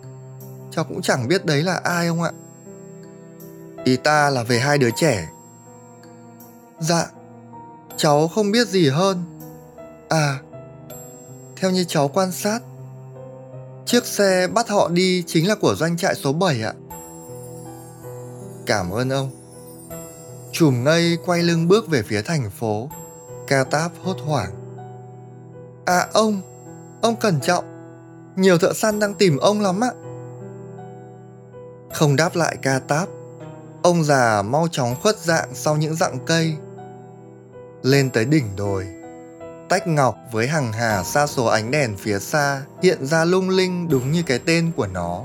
cháu 0.70 0.84
cũng 0.84 1.02
chẳng 1.02 1.28
biết 1.28 1.46
đấy 1.46 1.62
là 1.62 1.80
ai 1.84 2.06
ông 2.06 2.22
ạ. 2.22 2.32
Ý 3.84 3.96
ta 3.96 4.30
là 4.30 4.42
về 4.42 4.58
hai 4.58 4.78
đứa 4.78 4.90
trẻ. 4.96 5.28
Dạ, 6.80 7.06
cháu 7.96 8.28
không 8.28 8.50
biết 8.50 8.68
gì 8.68 8.88
hơn. 8.88 9.24
À, 10.08 10.38
theo 11.56 11.70
như 11.70 11.84
cháu 11.88 12.08
quan 12.08 12.32
sát, 12.32 12.60
chiếc 13.86 14.06
xe 14.06 14.46
bắt 14.54 14.68
họ 14.68 14.88
đi 14.88 15.24
chính 15.26 15.48
là 15.48 15.54
của 15.54 15.74
doanh 15.74 15.96
trại 15.96 16.14
số 16.14 16.32
7 16.32 16.62
ạ. 16.62 16.72
Cảm 18.66 18.90
ơn 18.90 19.10
ông. 19.10 19.30
Chùm 20.52 20.84
ngây 20.84 21.18
quay 21.26 21.42
lưng 21.42 21.68
bước 21.68 21.88
về 21.88 22.02
phía 22.02 22.22
thành 22.22 22.50
phố. 22.50 22.90
Ca 23.46 23.64
táp 23.64 23.92
hốt 24.02 24.16
hoảng. 24.26 24.50
À 25.84 26.08
ông, 26.12 26.40
ông 27.02 27.16
cẩn 27.16 27.40
trọng. 27.40 27.64
Nhiều 28.36 28.58
thợ 28.58 28.72
săn 28.72 28.98
đang 28.98 29.14
tìm 29.14 29.36
ông 29.36 29.60
lắm 29.60 29.80
ạ. 29.84 29.92
Không 31.94 32.16
đáp 32.16 32.36
lại 32.36 32.56
ca 32.62 32.78
táp, 32.78 33.08
ông 33.82 34.04
già 34.04 34.42
mau 34.42 34.68
chóng 34.70 34.94
khuất 35.02 35.18
dạng 35.18 35.48
sau 35.54 35.76
những 35.76 35.94
dặng 35.94 36.18
cây. 36.26 36.56
Lên 37.82 38.10
tới 38.10 38.24
đỉnh 38.24 38.56
đồi, 38.56 38.86
tách 39.72 39.86
ngọc 39.86 40.16
với 40.32 40.48
hàng 40.48 40.72
hà 40.72 41.02
xa 41.02 41.26
số 41.26 41.44
ánh 41.44 41.70
đèn 41.70 41.96
phía 41.96 42.18
xa 42.18 42.62
hiện 42.82 43.06
ra 43.06 43.24
lung 43.24 43.50
linh 43.50 43.88
đúng 43.88 44.12
như 44.12 44.22
cái 44.26 44.38
tên 44.38 44.72
của 44.76 44.86
nó. 44.86 45.24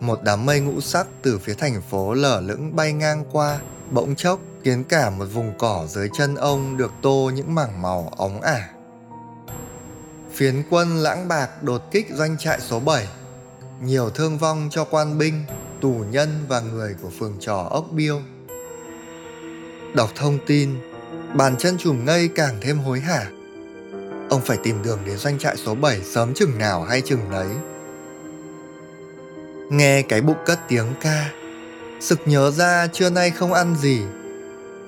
Một 0.00 0.22
đám 0.22 0.46
mây 0.46 0.60
ngũ 0.60 0.80
sắc 0.80 1.06
từ 1.22 1.38
phía 1.38 1.54
thành 1.54 1.82
phố 1.90 2.14
lở 2.14 2.40
lững 2.40 2.76
bay 2.76 2.92
ngang 2.92 3.24
qua, 3.32 3.58
bỗng 3.90 4.14
chốc 4.16 4.40
khiến 4.64 4.84
cả 4.84 5.10
một 5.10 5.24
vùng 5.24 5.52
cỏ 5.58 5.86
dưới 5.88 6.08
chân 6.12 6.34
ông 6.34 6.76
được 6.76 6.92
tô 7.02 7.30
những 7.34 7.54
mảng 7.54 7.82
màu 7.82 8.12
óng 8.16 8.40
ả. 8.40 8.68
Phiến 10.32 10.62
quân 10.70 10.96
lãng 10.96 11.28
bạc 11.28 11.62
đột 11.62 11.82
kích 11.90 12.06
doanh 12.10 12.38
trại 12.38 12.60
số 12.60 12.80
7 12.80 13.06
nhiều 13.82 14.10
thương 14.10 14.38
vong 14.38 14.68
cho 14.70 14.84
quan 14.84 15.18
binh, 15.18 15.44
tù 15.80 16.04
nhân 16.10 16.28
và 16.48 16.60
người 16.60 16.94
của 17.02 17.10
phường 17.18 17.36
trò 17.40 17.66
ốc 17.70 17.86
biêu. 17.90 18.20
Đọc 19.94 20.10
thông 20.14 20.38
tin, 20.46 20.89
bàn 21.34 21.56
chân 21.58 21.78
chùm 21.78 22.04
ngây 22.04 22.28
càng 22.28 22.56
thêm 22.60 22.78
hối 22.78 23.00
hả. 23.00 23.30
Ông 24.30 24.40
phải 24.40 24.58
tìm 24.62 24.82
đường 24.82 24.98
đến 25.06 25.16
doanh 25.16 25.38
trại 25.38 25.56
số 25.56 25.74
7 25.74 26.00
sớm 26.04 26.34
chừng 26.34 26.58
nào 26.58 26.82
hay 26.82 27.00
chừng 27.00 27.30
đấy. 27.30 27.48
Nghe 29.70 30.02
cái 30.02 30.20
bụng 30.20 30.36
cất 30.46 30.58
tiếng 30.68 30.86
ca, 31.00 31.30
sực 32.00 32.20
nhớ 32.26 32.50
ra 32.50 32.86
trưa 32.86 33.10
nay 33.10 33.30
không 33.30 33.52
ăn 33.52 33.76
gì. 33.76 34.02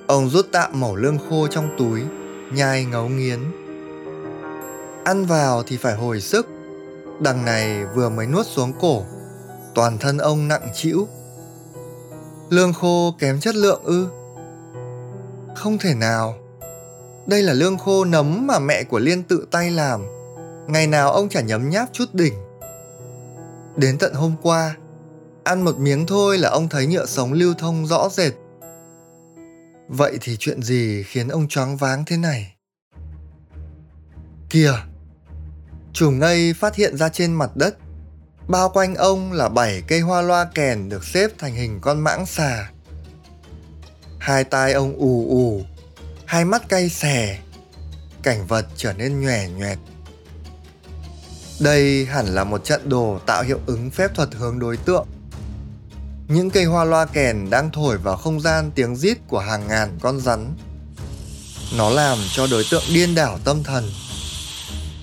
Ông 0.07 0.29
rút 0.29 0.47
tạm 0.51 0.79
mẩu 0.79 0.95
lương 0.95 1.17
khô 1.29 1.47
trong 1.47 1.75
túi, 1.77 2.01
nhai 2.53 2.85
ngấu 2.85 3.09
nghiến. 3.09 3.39
Ăn 5.03 5.25
vào 5.25 5.63
thì 5.63 5.77
phải 5.77 5.95
hồi 5.95 6.21
sức, 6.21 6.47
đằng 7.19 7.45
này 7.45 7.85
vừa 7.85 8.09
mới 8.09 8.27
nuốt 8.27 8.45
xuống 8.45 8.73
cổ, 8.81 9.05
toàn 9.75 9.97
thân 9.97 10.17
ông 10.17 10.47
nặng 10.47 10.67
trĩu. 10.75 11.07
Lương 12.49 12.73
khô 12.73 13.15
kém 13.19 13.39
chất 13.39 13.55
lượng 13.55 13.81
ư? 13.83 14.07
Không 15.55 15.77
thể 15.77 15.93
nào. 15.93 16.35
Đây 17.27 17.41
là 17.41 17.53
lương 17.53 17.77
khô 17.77 18.05
nấm 18.05 18.47
mà 18.47 18.59
mẹ 18.59 18.83
của 18.83 18.99
Liên 18.99 19.23
tự 19.23 19.47
tay 19.51 19.71
làm. 19.71 20.05
Ngày 20.67 20.87
nào 20.87 21.11
ông 21.11 21.29
chả 21.29 21.41
nhấm 21.41 21.69
nháp 21.69 21.89
chút 21.93 22.13
đỉnh. 22.13 22.33
Đến 23.75 23.97
tận 23.97 24.13
hôm 24.13 24.35
qua, 24.41 24.75
ăn 25.43 25.61
một 25.61 25.77
miếng 25.77 26.05
thôi 26.05 26.37
là 26.37 26.49
ông 26.49 26.69
thấy 26.69 26.87
nhựa 26.87 27.05
sống 27.05 27.33
lưu 27.33 27.53
thông 27.53 27.85
rõ 27.85 28.09
rệt. 28.09 28.33
Vậy 29.87 30.17
thì 30.21 30.37
chuyện 30.39 30.63
gì 30.63 31.03
khiến 31.03 31.27
ông 31.27 31.47
choáng 31.47 31.77
váng 31.77 32.03
thế 32.05 32.17
này? 32.17 32.55
Kìa! 34.49 34.73
Chùm 35.93 36.19
ngây 36.19 36.53
phát 36.53 36.75
hiện 36.75 36.97
ra 36.97 37.09
trên 37.09 37.33
mặt 37.33 37.55
đất. 37.55 37.77
Bao 38.47 38.69
quanh 38.69 38.95
ông 38.95 39.31
là 39.31 39.49
bảy 39.49 39.83
cây 39.87 39.99
hoa 39.99 40.21
loa 40.21 40.45
kèn 40.55 40.89
được 40.89 41.03
xếp 41.03 41.31
thành 41.37 41.53
hình 41.53 41.79
con 41.81 41.99
mãng 41.99 42.25
xà. 42.25 42.71
Hai 44.23 44.43
tai 44.43 44.73
ông 44.73 44.95
ù 44.97 45.27
ù, 45.29 45.63
hai 46.25 46.45
mắt 46.45 46.69
cay 46.69 46.89
xè, 46.89 47.39
cảnh 48.21 48.47
vật 48.47 48.65
trở 48.75 48.93
nên 48.93 49.21
nhòe 49.21 49.49
nhoẹt. 49.49 49.77
Đây 51.59 52.05
hẳn 52.05 52.25
là 52.25 52.43
một 52.43 52.63
trận 52.63 52.89
đồ 52.89 53.19
tạo 53.25 53.43
hiệu 53.43 53.59
ứng 53.65 53.91
phép 53.91 54.15
thuật 54.15 54.29
hướng 54.33 54.59
đối 54.59 54.77
tượng. 54.77 55.07
Những 56.27 56.49
cây 56.49 56.63
hoa 56.63 56.83
loa 56.83 57.05
kèn 57.05 57.49
đang 57.49 57.71
thổi 57.71 57.97
vào 57.97 58.17
không 58.17 58.39
gian 58.41 58.71
tiếng 58.75 58.95
rít 58.95 59.17
của 59.27 59.39
hàng 59.39 59.67
ngàn 59.67 59.97
con 60.01 60.19
rắn. 60.19 60.55
Nó 61.77 61.89
làm 61.89 62.17
cho 62.31 62.47
đối 62.47 62.65
tượng 62.71 62.83
điên 62.93 63.15
đảo 63.15 63.39
tâm 63.43 63.63
thần. 63.63 63.91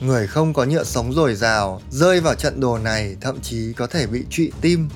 Người 0.01 0.27
không 0.27 0.55
có 0.55 0.65
nhựa 0.65 0.85
sống 0.85 1.13
dồi 1.13 1.35
dào 1.35 1.81
rơi 1.91 2.21
vào 2.21 2.35
trận 2.35 2.61
đồ 2.61 2.79
này 2.79 3.17
thậm 3.21 3.41
chí 3.41 3.73
có 3.73 3.87
thể 3.87 4.07
bị 4.07 4.25
trụy 4.31 4.53
tim. 4.61 4.89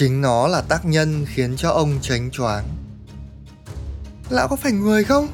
Chính 0.00 0.20
nó 0.20 0.48
là 0.48 0.60
tác 0.60 0.84
nhân 0.84 1.26
khiến 1.28 1.56
cho 1.56 1.70
ông 1.70 1.98
tránh 2.02 2.30
choáng. 2.30 2.64
Lão 4.30 4.48
có 4.48 4.56
phải 4.56 4.72
người 4.72 5.04
không? 5.04 5.28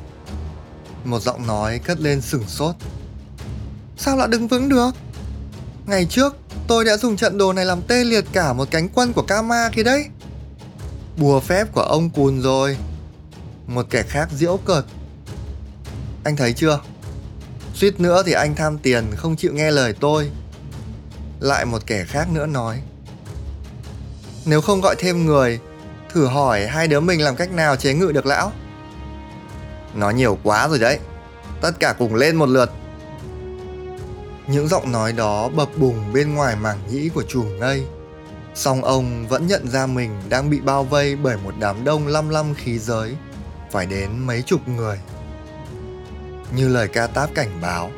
Một 1.05 1.23
giọng 1.23 1.47
nói 1.47 1.79
cất 1.79 2.01
lên 2.01 2.21
sừng 2.21 2.45
sốt. 2.47 2.75
Sao 3.97 4.17
lại 4.17 4.29
đứng 4.29 4.49
vững 4.49 4.69
được? 4.69 4.91
Ngày 5.87 6.07
trước, 6.11 6.37
tôi 6.69 6.85
đã 6.85 6.97
dùng 6.97 7.17
trận 7.17 7.39
đồ 7.39 7.53
này 7.53 7.65
làm 7.65 7.83
tê 7.83 8.05
liệt 8.05 8.25
cả 8.33 8.53
một 8.53 8.69
cánh 8.71 8.89
quân 8.89 9.13
của 9.13 9.23
Kama 9.23 9.71
kia 9.73 9.83
đấy. 9.83 10.07
Bùa 11.17 11.41
phép 11.41 11.73
của 11.73 11.83
ông 11.83 12.11
cùn 12.11 12.43
rồi. 12.43 12.77
Một 13.67 13.87
kẻ 13.91 14.03
khác 14.03 14.29
diễu 14.33 14.57
cợt. 14.57 14.85
Anh 16.25 16.37
thấy 16.37 16.53
chưa? 16.53 16.81
Suýt 17.75 18.01
nữa 18.01 18.23
thì 18.27 18.33
anh 18.33 18.55
tham 18.55 18.79
tiền 18.79 19.05
không 19.17 19.37
chịu 19.37 19.53
nghe 19.53 19.71
lời 19.71 19.95
tôi. 20.01 20.31
Lại 21.41 21.65
một 21.65 21.87
kẻ 21.87 22.05
khác 22.05 22.29
nữa 22.31 22.47
nói. 22.47 22.83
Nếu 24.47 24.61
không 24.61 24.81
gọi 24.81 24.97
thêm 24.99 25.27
người, 25.27 25.61
thử 26.13 26.27
hỏi 26.27 26.67
hai 26.67 26.89
đứa 26.89 27.01
mình 27.01 27.21
làm 27.21 27.37
cách 27.37 27.53
nào 27.53 27.77
chế 27.77 27.95
ngự 27.95 28.13
được 28.13 28.27
lão. 28.27 28.53
nó 29.95 30.11
nhiều 30.11 30.39
quá 30.43 30.69
rồi 30.69 30.79
đấy. 30.79 30.99
Tất 31.61 31.73
cả 31.81 31.95
cùng 31.99 32.15
lên 32.15 32.37
một 32.37 32.49
lượt. 32.49 32.71
Những 34.47 34.69
giọng 34.69 34.93
nói 34.93 35.13
đó 35.13 35.49
bập 35.49 35.69
bùng 35.77 36.13
bên 36.13 36.35
ngoài 36.35 36.57
mảng 36.57 36.79
nhĩ 36.91 37.09
của 37.09 37.23
chùm 37.23 37.59
ngây. 37.59 37.87
Song 38.55 38.85
ông 38.85 39.29
vẫn 39.29 39.47
nhận 39.47 39.69
ra 39.69 39.87
mình 39.87 40.11
đang 40.29 40.51
bị 40.51 40.61
bao 40.61 40.85
vây 40.85 41.17
bởi 41.17 41.37
một 41.37 41.55
đám 41.59 41.85
đông 41.85 42.07
lăm 42.07 42.29
lăm 42.29 42.55
khí 42.55 42.79
giới, 42.79 43.17
phải 43.71 43.87
đến 43.87 44.27
mấy 44.27 44.43
chục 44.43 44.69
người. 44.69 44.99
Như 46.57 46.69
lời 46.69 46.89
ca 46.89 47.07
táp 47.07 47.35
cảnh 47.35 47.59
báo, 47.63 47.91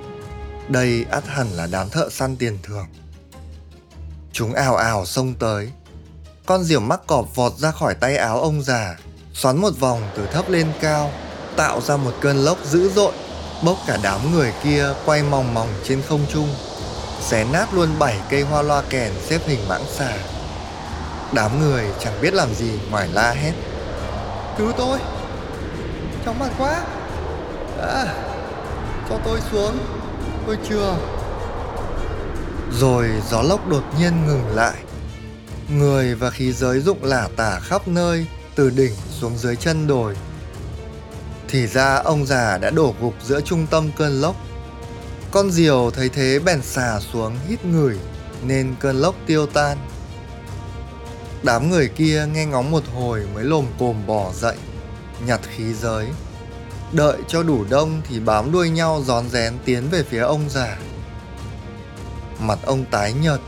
đây 0.69 1.07
ắt 1.11 1.27
hẳn 1.27 1.49
là 1.49 1.69
đám 1.73 1.89
thợ 1.89 2.09
săn 2.11 2.37
tiền 2.37 2.59
thưởng. 2.63 2.87
Chúng 4.33 4.55
ào 4.55 4.77
ào 4.77 5.07
xông 5.07 5.35
tới. 5.35 5.71
Con 6.49 6.65
diều 6.65 6.81
mắc 6.81 7.01
cọp 7.07 7.35
vọt 7.35 7.53
ra 7.53 7.71
khỏi 7.71 7.95
tay 7.95 8.17
áo 8.17 8.41
ông 8.41 8.63
già, 8.63 8.97
xoắn 9.35 9.57
một 9.57 9.71
vòng 9.81 10.03
từ 10.17 10.27
thấp 10.27 10.49
lên 10.49 10.73
cao, 10.81 11.11
tạo 11.57 11.81
ra 11.81 11.97
một 11.97 12.11
cơn 12.21 12.37
lốc 12.37 12.59
dữ 12.65 12.91
dội 12.91 13.13
bốc 13.65 13.77
cả 13.87 13.99
đám 14.03 14.33
người 14.33 14.53
kia 14.65 14.87
quay 15.05 15.23
mòng 15.23 15.55
mòng 15.55 15.69
trên 15.85 16.03
không 16.09 16.21
trung 16.33 16.49
xé 17.21 17.45
nát 17.53 17.75
luôn 17.75 17.89
bảy 17.99 18.17
cây 18.31 18.43
hoa 18.43 18.63
loa 18.63 18.83
kèn 18.91 19.13
xếp 19.27 19.41
hình 19.47 19.69
mãng 19.69 19.85
xà. 19.97 20.17
Đám 21.33 21.61
người 21.61 21.85
chẳng 22.01 22.21
biết 22.21 22.35
làm 22.35 22.55
gì 22.55 22.71
ngoài 22.91 23.09
la 23.13 23.31
hét 23.31 23.53
cứu 24.59 24.73
tôi! 24.73 24.99
Chóng 26.25 26.39
mặt 26.39 26.51
quá! 26.59 26.83
À, 27.83 28.15
cho 29.09 29.19
tôi 29.25 29.41
xuống 29.53 29.79
tôi 30.47 30.59
chưa. 30.69 30.95
Rồi 32.73 33.09
gió 33.31 33.43
lốc 33.43 33.69
đột 33.69 33.85
nhiên 33.99 34.27
ngừng 34.27 34.55
lại 34.55 34.75
người 35.69 36.15
và 36.15 36.31
khí 36.31 36.53
giới 36.53 36.81
rụng 36.81 37.05
lả 37.05 37.29
tả 37.37 37.61
khắp 37.61 37.89
nơi 37.89 38.27
từ 38.55 38.71
đỉnh 38.71 38.93
xuống 39.11 39.39
dưới 39.39 39.57
chân 39.57 39.87
đồi 39.87 40.15
thì 41.49 41.67
ra 41.67 41.95
ông 41.95 42.27
già 42.27 42.59
đã 42.59 42.71
đổ 42.71 42.95
gục 43.01 43.15
giữa 43.23 43.41
trung 43.41 43.67
tâm 43.71 43.91
cơn 43.97 44.21
lốc. 44.21 44.37
Con 45.31 45.51
diều 45.51 45.91
thấy 45.91 46.09
thế 46.09 46.39
bèn 46.39 46.63
xà 46.63 47.01
xuống 47.01 47.37
hít 47.49 47.65
ngửi 47.65 47.97
nên 48.43 48.75
cơn 48.81 48.97
lốc 48.97 49.15
tiêu 49.27 49.47
tan. 49.47 49.79
Đám 51.43 51.71
người 51.71 51.89
kia 51.89 52.27
nghe 52.33 52.47
ngóng 52.47 52.71
một 52.71 52.83
hồi 52.95 53.27
mới 53.35 53.45
lồm 53.45 53.67
cồm 53.79 54.07
bỏ 54.07 54.33
dậy, 54.35 54.57
nhặt 55.27 55.41
khí 55.57 55.75
giới. 55.75 56.07
Đợi 56.93 57.17
cho 57.29 57.43
đủ 57.43 57.65
đông 57.71 58.01
thì 58.09 58.21
bám 58.21 58.53
đuôi 58.53 58.71
nhau 58.71 59.03
gión 59.07 59.29
rén 59.29 59.55
tiến 59.65 59.89
về 59.91 60.03
phía 60.03 60.21
ông 60.21 60.51
già. 60.51 60.79
Mặt 62.41 62.59
ông 62.67 62.85
tái 62.91 63.13
nhợt, 63.13 63.41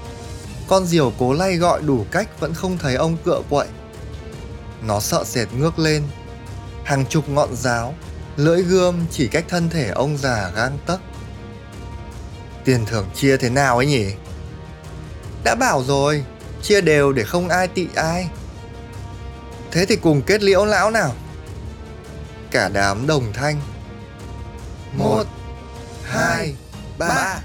con 0.70 0.86
diều 0.86 1.12
cố 1.18 1.32
lay 1.32 1.56
gọi 1.56 1.82
đủ 1.82 2.06
cách 2.10 2.40
vẫn 2.40 2.54
không 2.54 2.78
thấy 2.78 2.94
ông 2.94 3.16
cựa 3.24 3.40
quậy. 3.50 3.68
Nó 4.82 5.00
sợ 5.00 5.24
sệt 5.24 5.48
ngước 5.52 5.78
lên, 5.78 6.02
hàng 6.84 7.06
chục 7.06 7.28
ngọn 7.28 7.56
giáo, 7.56 7.94
lưỡi 8.36 8.62
gươm 8.62 9.06
chỉ 9.10 9.28
cách 9.28 9.44
thân 9.48 9.70
thể 9.70 9.88
ông 9.88 10.16
già 10.16 10.50
gang 10.56 10.78
tấc. 10.86 11.00
Tiền 12.64 12.86
thưởng 12.86 13.06
chia 13.14 13.36
thế 13.36 13.50
nào 13.50 13.76
ấy 13.76 13.86
nhỉ? 13.86 14.06
Đã 15.44 15.54
bảo 15.54 15.82
rồi, 15.82 16.24
chia 16.62 16.80
đều 16.80 17.12
để 17.12 17.24
không 17.24 17.48
ai 17.48 17.68
tị 17.68 17.86
ai. 17.94 18.28
Thế 19.70 19.86
thì 19.86 19.96
cùng 19.96 20.22
kết 20.22 20.42
liễu 20.42 20.64
lão 20.64 20.90
nào. 20.90 21.14
Cả 22.50 22.68
đám 22.68 23.06
đồng 23.06 23.32
thanh. 23.32 23.60
Một, 24.96 25.24
hai, 26.04 26.54
ba. 26.98 27.40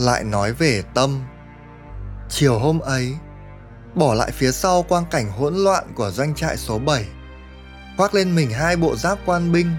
Lại 0.00 0.24
nói 0.24 0.52
về 0.52 0.82
tâm. 0.94 1.20
Chiều 2.28 2.58
hôm 2.58 2.78
ấy, 2.78 3.16
bỏ 3.94 4.14
lại 4.14 4.30
phía 4.30 4.52
sau 4.52 4.82
quang 4.82 5.04
cảnh 5.10 5.30
hỗn 5.30 5.54
loạn 5.54 5.84
của 5.94 6.10
doanh 6.10 6.34
trại 6.34 6.56
số 6.56 6.78
7 6.78 7.06
khoác 8.00 8.14
lên 8.14 8.34
mình 8.34 8.50
hai 8.50 8.76
bộ 8.76 8.96
giáp 8.96 9.18
quan 9.26 9.52
binh. 9.52 9.76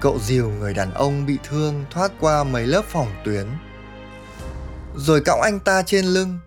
Cậu 0.00 0.18
dìu 0.18 0.50
người 0.50 0.74
đàn 0.74 0.94
ông 0.94 1.26
bị 1.26 1.38
thương, 1.48 1.84
thoát 1.90 2.12
qua 2.20 2.44
mấy 2.44 2.66
lớp 2.66 2.84
phòng 2.88 3.08
tuyến. 3.24 3.46
Rồi 4.96 5.20
cõng 5.20 5.40
anh 5.40 5.60
ta 5.60 5.82
trên 5.82 6.04
lưng, 6.04 6.38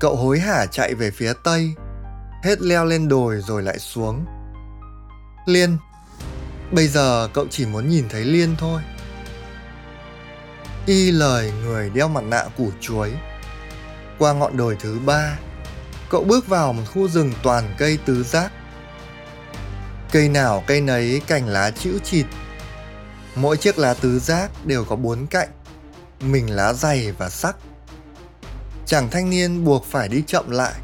cậu 0.00 0.16
hối 0.16 0.38
hả 0.38 0.66
chạy 0.66 0.94
về 0.94 1.10
phía 1.10 1.32
tây, 1.44 1.74
hết 2.42 2.60
leo 2.60 2.84
lên 2.84 3.08
đồi 3.08 3.40
rồi 3.46 3.62
lại 3.62 3.78
xuống. 3.78 4.24
Liên, 5.46 5.76
bây 6.70 6.88
giờ 6.88 7.28
cậu 7.34 7.46
chỉ 7.50 7.66
muốn 7.66 7.88
nhìn 7.88 8.08
thấy 8.08 8.24
liên 8.24 8.54
thôi 8.58 8.82
y 10.86 11.10
lời 11.10 11.52
người 11.64 11.90
đeo 11.90 12.08
mặt 12.08 12.24
nạ 12.24 12.44
củ 12.56 12.70
chuối. 12.80 13.12
Qua 14.18 14.32
ngọn 14.32 14.56
đồi 14.56 14.76
thứ 14.80 14.98
ba, 15.06 15.38
cậu 16.10 16.24
bước 16.24 16.48
vào 16.48 16.72
một 16.72 16.82
khu 16.94 17.08
rừng 17.08 17.32
toàn 17.42 17.74
cây 17.78 17.98
tứ 18.04 18.24
giác. 18.24 18.52
Cây 20.12 20.28
nào 20.28 20.64
cây 20.66 20.80
nấy 20.80 21.22
cành 21.26 21.46
lá 21.46 21.70
chữ 21.70 21.98
chịt. 22.04 22.26
Mỗi 23.34 23.56
chiếc 23.56 23.78
lá 23.78 23.94
tứ 23.94 24.18
giác 24.18 24.50
đều 24.66 24.84
có 24.84 24.96
bốn 24.96 25.26
cạnh, 25.26 25.48
mình 26.20 26.56
lá 26.56 26.72
dày 26.72 27.12
và 27.12 27.28
sắc. 27.28 27.56
Chàng 28.86 29.10
thanh 29.10 29.30
niên 29.30 29.64
buộc 29.64 29.86
phải 29.86 30.08
đi 30.08 30.22
chậm 30.26 30.50
lại, 30.50 30.74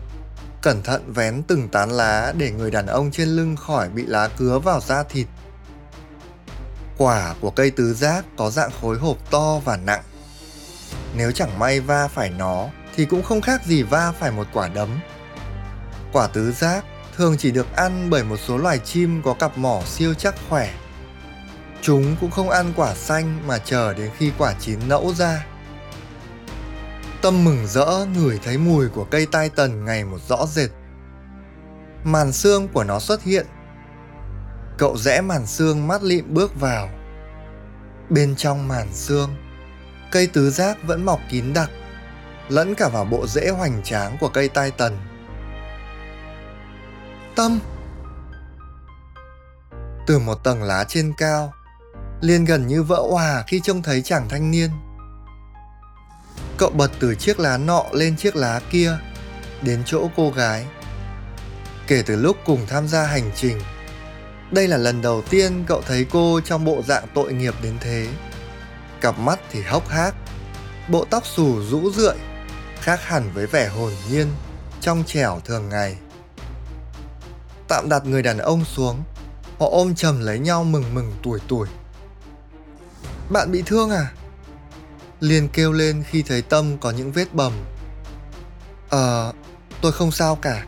cẩn 0.63 0.83
thận 0.83 1.13
vén 1.13 1.43
từng 1.43 1.69
tán 1.69 1.91
lá 1.91 2.33
để 2.39 2.51
người 2.51 2.71
đàn 2.71 2.87
ông 2.87 3.11
trên 3.11 3.29
lưng 3.29 3.57
khỏi 3.57 3.89
bị 3.89 4.07
lá 4.07 4.29
cứa 4.29 4.59
vào 4.59 4.81
da 4.81 5.03
thịt. 5.03 5.27
Quả 6.99 7.35
của 7.41 7.51
cây 7.51 7.71
tứ 7.71 7.95
giác 7.95 8.25
có 8.37 8.51
dạng 8.51 8.71
khối 8.81 8.99
hộp 8.99 9.31
to 9.31 9.59
và 9.65 9.77
nặng. 9.77 10.03
Nếu 11.17 11.33
chẳng 11.33 11.59
may 11.59 11.81
va 11.81 12.09
phải 12.09 12.31
nó, 12.31 12.69
thì 12.97 13.05
cũng 13.05 13.23
không 13.23 13.41
khác 13.41 13.65
gì 13.65 13.83
va 13.83 14.13
phải 14.21 14.31
một 14.31 14.47
quả 14.53 14.69
đấm. 14.69 14.89
Quả 16.13 16.27
tứ 16.27 16.53
giác 16.53 16.85
thường 17.17 17.37
chỉ 17.39 17.51
được 17.51 17.77
ăn 17.77 18.11
bởi 18.11 18.25
một 18.25 18.37
số 18.37 18.59
loài 18.59 18.79
chim 18.79 19.23
có 19.25 19.35
cặp 19.35 19.59
mỏ 19.59 19.83
siêu 19.87 20.15
chắc 20.15 20.35
khỏe. 20.49 20.75
Chúng 21.83 22.17
cũng 22.21 22.31
không 22.31 22.51
ăn 22.51 22.73
quả 22.77 22.95
xanh 22.95 23.47
mà 23.47 23.59
chờ 23.59 23.95
đến 23.95 24.11
khi 24.19 24.33
quả 24.39 24.55
chín 24.61 24.79
nẫu 24.89 25.15
ra. 25.15 25.47
Tâm 27.23 27.45
mừng 27.45 27.67
rỡ 27.67 28.07
ngửi 28.15 28.41
thấy 28.45 28.59
mùi 28.59 28.89
của 28.89 29.05
cây 29.05 29.27
tai 29.33 29.49
tần 29.49 29.85
ngày 29.85 30.05
một 30.05 30.19
rõ 30.29 30.47
rệt. 30.47 30.71
Màn 32.05 32.33
xương 32.33 32.69
của 32.69 32.85
nó 32.85 33.01
xuất 33.01 33.23
hiện. 33.23 33.47
Cậu 34.79 34.97
rẽ 34.97 35.21
màn 35.21 35.47
xương 35.47 35.89
mắt 35.89 36.03
lịm 36.03 36.35
bước 36.35 36.61
vào. 36.61 36.89
Bên 38.11 38.37
trong 38.37 38.69
màn 38.69 38.89
xương, 38.93 39.37
cây 40.11 40.27
tứ 40.27 40.51
giác 40.51 40.77
vẫn 40.83 41.05
mọc 41.05 41.21
kín 41.31 41.53
đặc, 41.55 41.71
lẫn 42.49 42.75
cả 42.75 42.89
vào 42.89 43.05
bộ 43.05 43.27
rễ 43.27 43.49
hoành 43.49 43.83
tráng 43.83 44.17
của 44.21 44.29
cây 44.29 44.49
tai 44.49 44.71
tần. 44.71 44.99
Tâm 47.37 47.59
Từ 50.07 50.19
một 50.19 50.45
tầng 50.45 50.63
lá 50.63 50.85
trên 50.85 51.13
cao, 51.19 51.53
Liên 52.21 52.45
gần 52.45 52.67
như 52.67 52.83
vỡ 52.83 53.03
hòa 53.11 53.45
khi 53.47 53.61
trông 53.65 53.83
thấy 53.83 54.03
chàng 54.03 54.29
thanh 54.29 54.51
niên. 54.51 54.71
Cậu 56.57 56.71
bật 56.71 56.91
từ 57.01 57.15
chiếc 57.15 57.41
lá 57.41 57.57
nọ 57.59 57.85
lên 57.93 58.17
chiếc 58.17 58.37
lá 58.37 58.61
kia, 58.71 58.99
đến 59.63 59.83
chỗ 59.87 60.09
cô 60.17 60.31
gái. 60.31 60.67
Kể 61.87 62.03
từ 62.07 62.17
lúc 62.17 62.37
cùng 62.45 62.67
tham 62.69 62.89
gia 62.89 63.07
hành 63.07 63.31
trình, 63.35 63.61
đây 64.53 64.69
là 64.69 64.77
lần 64.77 65.03
đầu 65.03 65.23
tiên 65.31 65.65
cậu 65.67 65.83
thấy 65.87 66.07
cô 66.11 66.41
trong 66.41 66.65
bộ 66.65 66.83
dạng 66.83 67.07
tội 67.15 67.33
nghiệp 67.33 67.55
đến 67.63 67.75
thế. 67.81 68.09
Cặp 69.01 69.19
mắt 69.19 69.41
thì 69.51 69.63
hốc 69.63 69.89
hác, 69.89 70.15
bộ 70.89 71.05
tóc 71.11 71.27
xù 71.27 71.63
rũ 71.63 71.91
rượi, 71.91 72.17
khác 72.81 73.01
hẳn 73.03 73.31
với 73.35 73.47
vẻ 73.47 73.69
hồn 73.69 73.93
nhiên, 74.11 74.27
trong 74.81 75.05
trẻo 75.07 75.41
thường 75.45 75.69
ngày. 75.69 75.97
Tạm 77.69 77.89
đặt 77.89 78.05
người 78.05 78.23
đàn 78.23 78.39
ông 78.39 78.65
xuống, 78.65 79.03
họ 79.59 79.69
ôm 79.71 79.95
chầm 79.95 80.21
lấy 80.21 80.39
nhau 80.39 80.65
mừng 80.65 80.95
mừng 80.95 81.13
tuổi 81.23 81.39
tuổi. 81.49 81.69
Bạn 83.31 83.51
bị 83.53 83.63
thương 83.67 83.91
à? 83.91 84.13
Liên 85.21 85.49
kêu 85.49 85.73
lên 85.73 86.05
khi 86.11 86.23
thấy 86.23 86.43
Tâm 86.43 86.79
có 86.79 86.91
những 86.91 87.13
vết 87.13 87.35
bầm. 87.35 87.53
Ờ, 88.89 89.33
tôi 89.81 89.93
không 89.93 90.13
sao 90.13 90.37
cả. 90.37 90.67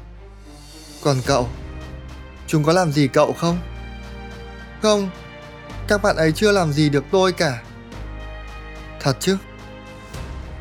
Còn 1.03 1.17
cậu? 1.27 1.49
Chúng 2.51 2.65
có 2.65 2.73
làm 2.73 2.93
gì 2.93 3.09
cậu 3.09 3.33
không? 3.33 3.59
Không, 4.83 5.11
các 5.89 6.03
bạn 6.03 6.17
ấy 6.17 6.33
chưa 6.33 6.53
làm 6.53 6.73
gì 6.73 6.91
được 6.91 7.05
tôi 7.11 7.33
cả. 7.33 7.63
Thật 9.01 9.17
chứ? 9.21 9.37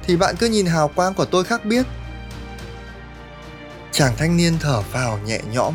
Thì 0.03 0.17
bạn 0.17 0.35
cứ 0.39 0.49
nhìn 0.49 0.65
hào 0.65 0.87
quang 0.87 1.13
của 1.13 1.25
tôi 1.25 1.43
khác 1.43 1.65
biết. 1.65 1.85
Chàng 3.91 4.13
thanh 4.17 4.37
niên 4.37 4.57
thở 4.59 4.81
vào 4.91 5.19
nhẹ 5.25 5.39
nhõm. 5.51 5.73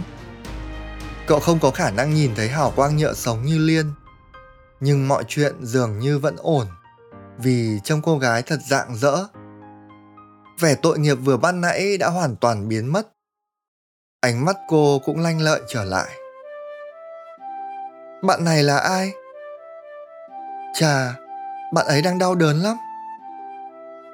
Cậu 1.27 1.41
không 1.41 1.59
có 1.59 1.71
khả 1.71 1.91
năng 1.91 2.15
nhìn 2.15 2.35
thấy 2.35 2.49
hào 2.49 2.71
quang 2.71 2.97
nhựa 2.97 3.15
sống 3.15 3.43
như 3.45 3.59
Liên. 3.59 3.93
Nhưng 4.81 5.09
mọi 5.09 5.25
chuyện 5.29 5.55
dường 5.63 5.99
như 5.99 6.19
vẫn 6.19 6.37
ổn 6.39 6.67
vì 7.39 7.81
trông 7.85 8.03
cô 8.03 8.19
gái 8.19 8.43
thật 8.43 8.59
dạng 8.69 8.97
dỡ. 8.97 9.27
Vẻ 10.61 10.75
tội 10.75 10.99
nghiệp 10.99 11.15
vừa 11.15 11.37
ban 11.37 11.61
nãy 11.61 11.99
đã 11.99 12.09
hoàn 12.09 12.37
toàn 12.37 12.69
biến 12.69 12.93
mất. 12.93 13.14
Ánh 14.25 14.45
mắt 14.45 14.57
cô 14.67 14.99
cũng 15.05 15.21
lanh 15.21 15.41
lợi 15.41 15.61
trở 15.67 15.85
lại. 15.85 16.09
Bạn 18.23 18.45
này 18.45 18.63
là 18.63 18.79
ai? 18.79 19.13
Chà, 20.75 21.15
bạn 21.73 21.87
ấy 21.87 22.03
đang 22.03 22.19
đau 22.19 22.35
đớn 22.35 22.57
lắm. 22.57 22.77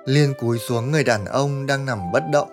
Liên 0.05 0.35
cúi 0.41 0.59
xuống 0.59 0.91
người 0.91 1.05
đàn 1.05 1.25
ông 1.25 1.67
đang 1.67 1.87
nằm 1.87 2.13
bất 2.13 2.23
động. 2.33 2.49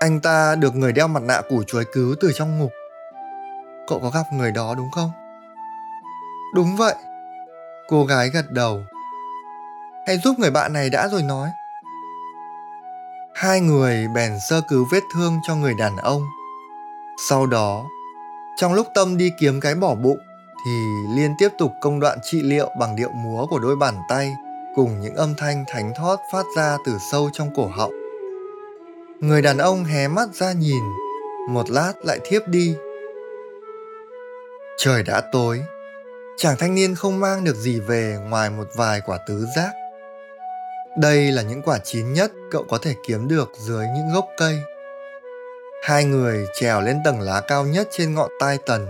Anh 0.00 0.20
ta 0.20 0.54
được 0.54 0.74
người 0.74 0.92
đeo 0.92 1.08
mặt 1.08 1.22
nạ 1.22 1.42
củ 1.48 1.62
chuối 1.62 1.84
cứu 1.92 2.14
từ 2.20 2.32
trong 2.34 2.58
ngục. 2.58 2.72
Cậu 3.86 4.00
có 4.00 4.10
gặp 4.10 4.24
người 4.32 4.52
đó 4.52 4.74
đúng 4.76 4.90
không? 4.90 5.10
Đúng 6.54 6.76
vậy. 6.76 6.94
Cô 7.88 8.04
gái 8.04 8.28
gật 8.28 8.50
đầu. 8.50 8.82
Hãy 10.06 10.18
giúp 10.18 10.38
người 10.38 10.50
bạn 10.50 10.72
này 10.72 10.90
đã 10.90 11.08
rồi 11.08 11.22
nói. 11.22 11.48
Hai 13.38 13.60
người 13.60 14.08
bèn 14.14 14.32
sơ 14.48 14.60
cứu 14.68 14.86
vết 14.92 15.02
thương 15.14 15.38
cho 15.46 15.56
người 15.56 15.74
đàn 15.74 15.96
ông. 15.96 16.22
Sau 17.28 17.46
đó, 17.46 17.86
trong 18.56 18.74
lúc 18.74 18.86
Tâm 18.94 19.16
đi 19.16 19.30
kiếm 19.40 19.60
cái 19.60 19.74
bỏ 19.74 19.94
bụng, 19.94 20.18
thì 20.64 20.70
Liên 21.16 21.34
tiếp 21.38 21.48
tục 21.58 21.72
công 21.80 22.00
đoạn 22.00 22.18
trị 22.22 22.42
liệu 22.42 22.70
bằng 22.80 22.96
điệu 22.96 23.10
múa 23.10 23.46
của 23.46 23.58
đôi 23.58 23.76
bàn 23.76 23.94
tay 24.08 24.32
cùng 24.74 25.00
những 25.00 25.14
âm 25.14 25.34
thanh 25.38 25.64
thánh 25.68 25.92
thót 25.96 26.16
phát 26.32 26.46
ra 26.56 26.76
từ 26.86 26.98
sâu 27.12 27.30
trong 27.32 27.54
cổ 27.54 27.66
họng. 27.66 27.92
Người 29.20 29.42
đàn 29.42 29.58
ông 29.58 29.84
hé 29.84 30.08
mắt 30.08 30.28
ra 30.34 30.52
nhìn, 30.52 30.82
một 31.50 31.70
lát 31.70 31.92
lại 32.04 32.18
thiếp 32.24 32.48
đi. 32.48 32.74
Trời 34.78 35.02
đã 35.02 35.22
tối, 35.32 35.62
chàng 36.36 36.56
thanh 36.58 36.74
niên 36.74 36.94
không 36.94 37.20
mang 37.20 37.44
được 37.44 37.56
gì 37.56 37.80
về 37.80 38.18
ngoài 38.28 38.50
một 38.50 38.68
vài 38.76 39.00
quả 39.06 39.18
tứ 39.28 39.46
giác. 39.56 39.70
Đây 40.96 41.32
là 41.32 41.42
những 41.42 41.62
quả 41.62 41.78
chín 41.78 42.12
nhất 42.12 42.32
cậu 42.50 42.64
có 42.68 42.78
thể 42.78 42.94
kiếm 43.06 43.28
được 43.28 43.52
dưới 43.56 43.86
những 43.86 44.12
gốc 44.14 44.26
cây. 44.38 44.60
Hai 45.82 46.04
người 46.04 46.46
trèo 46.60 46.80
lên 46.80 46.98
tầng 47.04 47.20
lá 47.20 47.40
cao 47.48 47.64
nhất 47.64 47.88
trên 47.90 48.14
ngọn 48.14 48.30
tai 48.40 48.58
tần, 48.66 48.86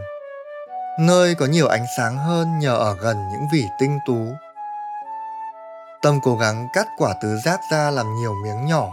nơi 1.01 1.35
có 1.35 1.47
nhiều 1.47 1.67
ánh 1.67 1.85
sáng 1.97 2.17
hơn 2.19 2.59
nhờ 2.59 2.77
ở 2.77 2.97
gần 3.01 3.17
những 3.17 3.43
vỉ 3.53 3.65
tinh 3.81 3.99
tú. 4.07 4.27
Tâm 6.03 6.21
cố 6.23 6.37
gắng 6.37 6.69
cắt 6.73 6.87
quả 6.99 7.15
tứ 7.23 7.37
giác 7.45 7.61
ra 7.73 7.91
làm 7.91 8.07
nhiều 8.21 8.35
miếng 8.45 8.67
nhỏ, 8.67 8.89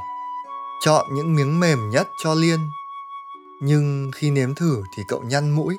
chọn 0.86 1.06
những 1.16 1.36
miếng 1.36 1.60
mềm 1.60 1.90
nhất 1.90 2.08
cho 2.24 2.34
Liên. 2.34 2.60
Nhưng 3.62 4.12
khi 4.16 4.32
nếm 4.32 4.56
thử 4.56 4.84
thì 4.98 5.04
cậu 5.08 5.22
nhăn 5.22 5.50
mũi. 5.50 5.78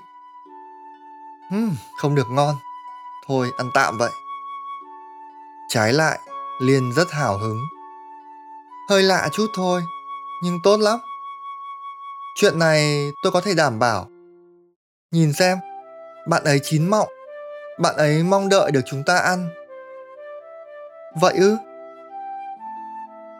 Uhm, 1.55 1.77
không 1.97 2.14
được 2.14 2.31
ngon. 2.31 2.57
Thôi 3.29 3.51
ăn 3.57 3.70
tạm 3.75 3.99
vậy. 3.99 4.11
Trái 5.68 5.92
lại, 5.92 6.18
Liên 6.61 6.93
rất 6.93 7.11
hào 7.11 7.38
hứng. 7.38 7.61
Hơi 8.90 9.03
lạ 9.03 9.29
chút 9.33 9.47
thôi, 9.55 9.83
nhưng 10.43 10.59
tốt 10.64 10.77
lắm. 10.77 10.99
Chuyện 12.37 12.59
này 12.59 13.12
tôi 13.23 13.33
có 13.33 13.40
thể 13.40 13.55
đảm 13.55 13.79
bảo. 13.79 14.09
Nhìn 15.11 15.33
xem, 15.33 15.59
bạn 16.29 16.45
ấy 16.45 16.61
chín 16.62 16.90
mọng, 16.90 17.09
bạn 17.79 17.97
ấy 17.97 18.23
mong 18.23 18.49
đợi 18.49 18.71
được 18.71 18.81
chúng 18.87 19.03
ta 19.07 19.17
ăn. 19.17 19.49
Vậy 21.21 21.35
ư? 21.35 21.57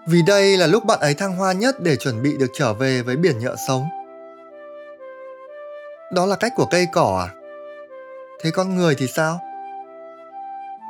Vì 0.07 0.23
đây 0.27 0.57
là 0.57 0.67
lúc 0.67 0.85
bạn 0.85 1.01
ấy 1.01 1.15
thăng 1.15 1.37
hoa 1.37 1.53
nhất 1.53 1.77
để 1.81 1.97
chuẩn 1.97 2.23
bị 2.23 2.37
được 2.39 2.51
trở 2.55 2.75
về 2.75 3.03
với 3.03 3.17
biển 3.17 3.39
nhựa 3.39 3.57
sống. 3.69 3.85
Đó 6.13 6.27
là 6.27 6.37
cách 6.37 6.53
của 6.57 6.67
cây 6.67 6.87
cỏ 6.93 7.27
à? 7.29 7.35
Thế 8.43 8.51
con 8.51 8.77
người 8.77 8.95
thì 8.95 9.07
sao? 9.07 9.41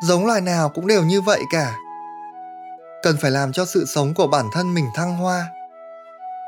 Giống 0.03 0.27
loài 0.27 0.41
nào 0.41 0.69
cũng 0.69 0.87
đều 0.87 1.03
như 1.03 1.21
vậy 1.21 1.41
cả. 1.53 1.75
Cần 3.05 3.17
phải 3.17 3.31
làm 3.31 3.53
cho 3.53 3.65
sự 3.65 3.85
sống 3.87 4.15
của 4.15 4.27
bản 4.27 4.49
thân 4.53 4.75
mình 4.75 4.87
thăng 4.95 5.17
hoa. 5.17 5.47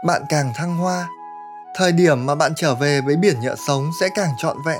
Bạn 0.04 0.22
càng 0.28 0.52
thăng 0.54 0.76
hoa, 0.76 1.08
thời 1.74 1.92
điểm 1.92 2.26
mà 2.26 2.34
bạn 2.34 2.52
trở 2.56 2.74
về 2.74 3.00
với 3.00 3.16
biển 3.16 3.40
nhựa 3.40 3.54
sống 3.66 3.90
sẽ 4.00 4.08
càng 4.14 4.30
trọn 4.38 4.56
vẹn. 4.66 4.78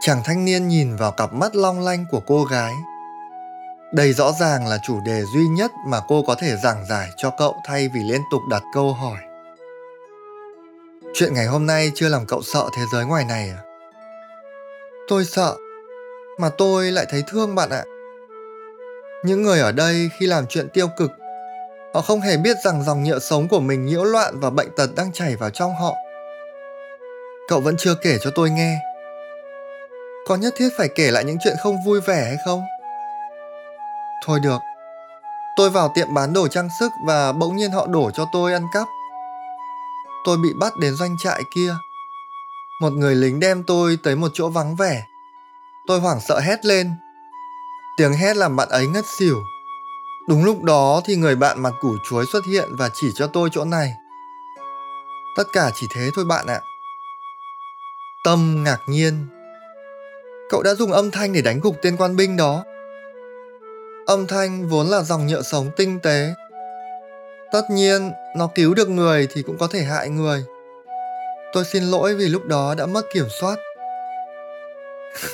Chàng 0.00 0.22
thanh 0.24 0.44
niên 0.44 0.68
nhìn 0.68 0.96
vào 0.96 1.12
cặp 1.12 1.32
mắt 1.32 1.56
long 1.56 1.80
lanh 1.80 2.04
của 2.10 2.20
cô 2.26 2.44
gái. 2.44 2.74
Đây 3.92 4.12
rõ 4.12 4.32
ràng 4.40 4.66
là 4.66 4.78
chủ 4.82 5.00
đề 5.04 5.22
duy 5.34 5.48
nhất 5.48 5.72
mà 5.86 6.00
cô 6.08 6.22
có 6.26 6.34
thể 6.34 6.56
giảng 6.56 6.86
giải 6.86 7.08
cho 7.16 7.30
cậu 7.38 7.56
thay 7.66 7.88
vì 7.88 8.00
liên 8.00 8.20
tục 8.30 8.42
đặt 8.50 8.62
câu 8.74 8.92
hỏi. 8.92 9.18
Chuyện 11.14 11.34
ngày 11.34 11.46
hôm 11.46 11.66
nay 11.66 11.92
chưa 11.94 12.08
làm 12.08 12.26
cậu 12.26 12.42
sợ 12.42 12.68
thế 12.76 12.82
giới 12.92 13.04
ngoài 13.04 13.24
này 13.24 13.48
à? 13.50 13.62
Tôi 15.08 15.24
sợ, 15.24 15.56
mà 16.38 16.50
tôi 16.58 16.90
lại 16.90 17.06
thấy 17.10 17.22
thương 17.28 17.54
bạn 17.54 17.70
ạ. 17.70 17.84
Những 19.24 19.42
người 19.42 19.60
ở 19.60 19.72
đây 19.72 20.10
khi 20.18 20.26
làm 20.26 20.46
chuyện 20.46 20.68
tiêu 20.68 20.88
cực, 20.96 21.10
họ 21.94 22.00
không 22.00 22.20
hề 22.20 22.36
biết 22.36 22.56
rằng 22.64 22.82
dòng 22.82 23.04
nhựa 23.04 23.18
sống 23.18 23.48
của 23.48 23.60
mình 23.60 23.86
nhiễu 23.86 24.04
loạn 24.04 24.40
và 24.40 24.50
bệnh 24.50 24.68
tật 24.76 24.90
đang 24.96 25.12
chảy 25.12 25.36
vào 25.36 25.50
trong 25.50 25.74
họ. 25.74 25.94
Cậu 27.48 27.60
vẫn 27.60 27.76
chưa 27.78 27.94
kể 28.02 28.18
cho 28.20 28.30
tôi 28.34 28.50
nghe. 28.50 28.78
Có 30.26 30.36
nhất 30.36 30.54
thiết 30.56 30.68
phải 30.78 30.88
kể 30.88 31.10
lại 31.10 31.24
những 31.24 31.36
chuyện 31.44 31.56
không 31.62 31.76
vui 31.86 32.00
vẻ 32.00 32.24
hay 32.24 32.36
không? 32.44 32.62
Thôi 34.26 34.40
được. 34.42 34.58
Tôi 35.56 35.70
vào 35.70 35.92
tiệm 35.94 36.14
bán 36.14 36.32
đồ 36.32 36.48
trang 36.48 36.68
sức 36.80 36.92
và 37.06 37.32
bỗng 37.32 37.56
nhiên 37.56 37.70
họ 37.70 37.86
đổ 37.86 38.10
cho 38.10 38.26
tôi 38.32 38.52
ăn 38.52 38.66
cắp. 38.74 38.86
Tôi 40.24 40.36
bị 40.42 40.48
bắt 40.60 40.72
đến 40.80 40.94
doanh 40.94 41.16
trại 41.24 41.42
kia. 41.54 41.74
Một 42.80 42.92
người 42.92 43.14
lính 43.14 43.40
đem 43.40 43.62
tôi 43.62 43.98
tới 44.02 44.16
một 44.16 44.28
chỗ 44.34 44.48
vắng 44.48 44.76
vẻ. 44.76 45.02
Tôi 45.86 46.00
hoảng 46.00 46.20
sợ 46.20 46.40
hét 46.40 46.64
lên. 46.64 46.92
Tiếng 48.00 48.12
hét 48.12 48.36
làm 48.36 48.56
bạn 48.56 48.68
ấy 48.68 48.86
ngất 48.86 49.06
xỉu. 49.06 49.42
Đúng 50.28 50.44
lúc 50.44 50.62
đó 50.62 51.00
thì 51.04 51.16
người 51.16 51.36
bạn 51.36 51.62
mặt 51.62 51.72
củ 51.80 51.96
chuối 52.08 52.26
xuất 52.26 52.44
hiện 52.46 52.68
và 52.78 52.90
chỉ 52.94 53.12
cho 53.14 53.26
tôi 53.26 53.48
chỗ 53.52 53.64
này. 53.64 53.92
Tất 55.36 55.44
cả 55.52 55.70
chỉ 55.74 55.86
thế 55.94 56.10
thôi 56.14 56.24
bạn 56.24 56.46
ạ. 56.46 56.60
Tâm 58.24 58.64
ngạc 58.64 58.78
nhiên, 58.86 59.26
Cậu 60.50 60.62
đã 60.62 60.74
dùng 60.74 60.92
âm 60.92 61.10
thanh 61.10 61.32
để 61.32 61.42
đánh 61.42 61.60
gục 61.60 61.76
tên 61.82 61.96
quan 61.96 62.16
binh 62.16 62.36
đó. 62.36 62.64
Âm 64.06 64.26
thanh 64.26 64.68
vốn 64.68 64.86
là 64.86 65.02
dòng 65.02 65.26
nhựa 65.26 65.42
sống 65.42 65.70
tinh 65.76 66.00
tế. 66.02 66.34
Tất 67.52 67.62
nhiên, 67.70 68.12
nó 68.36 68.48
cứu 68.54 68.74
được 68.74 68.88
người 68.88 69.28
thì 69.32 69.42
cũng 69.42 69.58
có 69.58 69.66
thể 69.66 69.82
hại 69.82 70.08
người. 70.08 70.44
Tôi 71.52 71.64
xin 71.64 71.82
lỗi 71.82 72.14
vì 72.14 72.28
lúc 72.28 72.44
đó 72.44 72.74
đã 72.78 72.86
mất 72.86 73.02
kiểm 73.12 73.26
soát. 73.40 73.56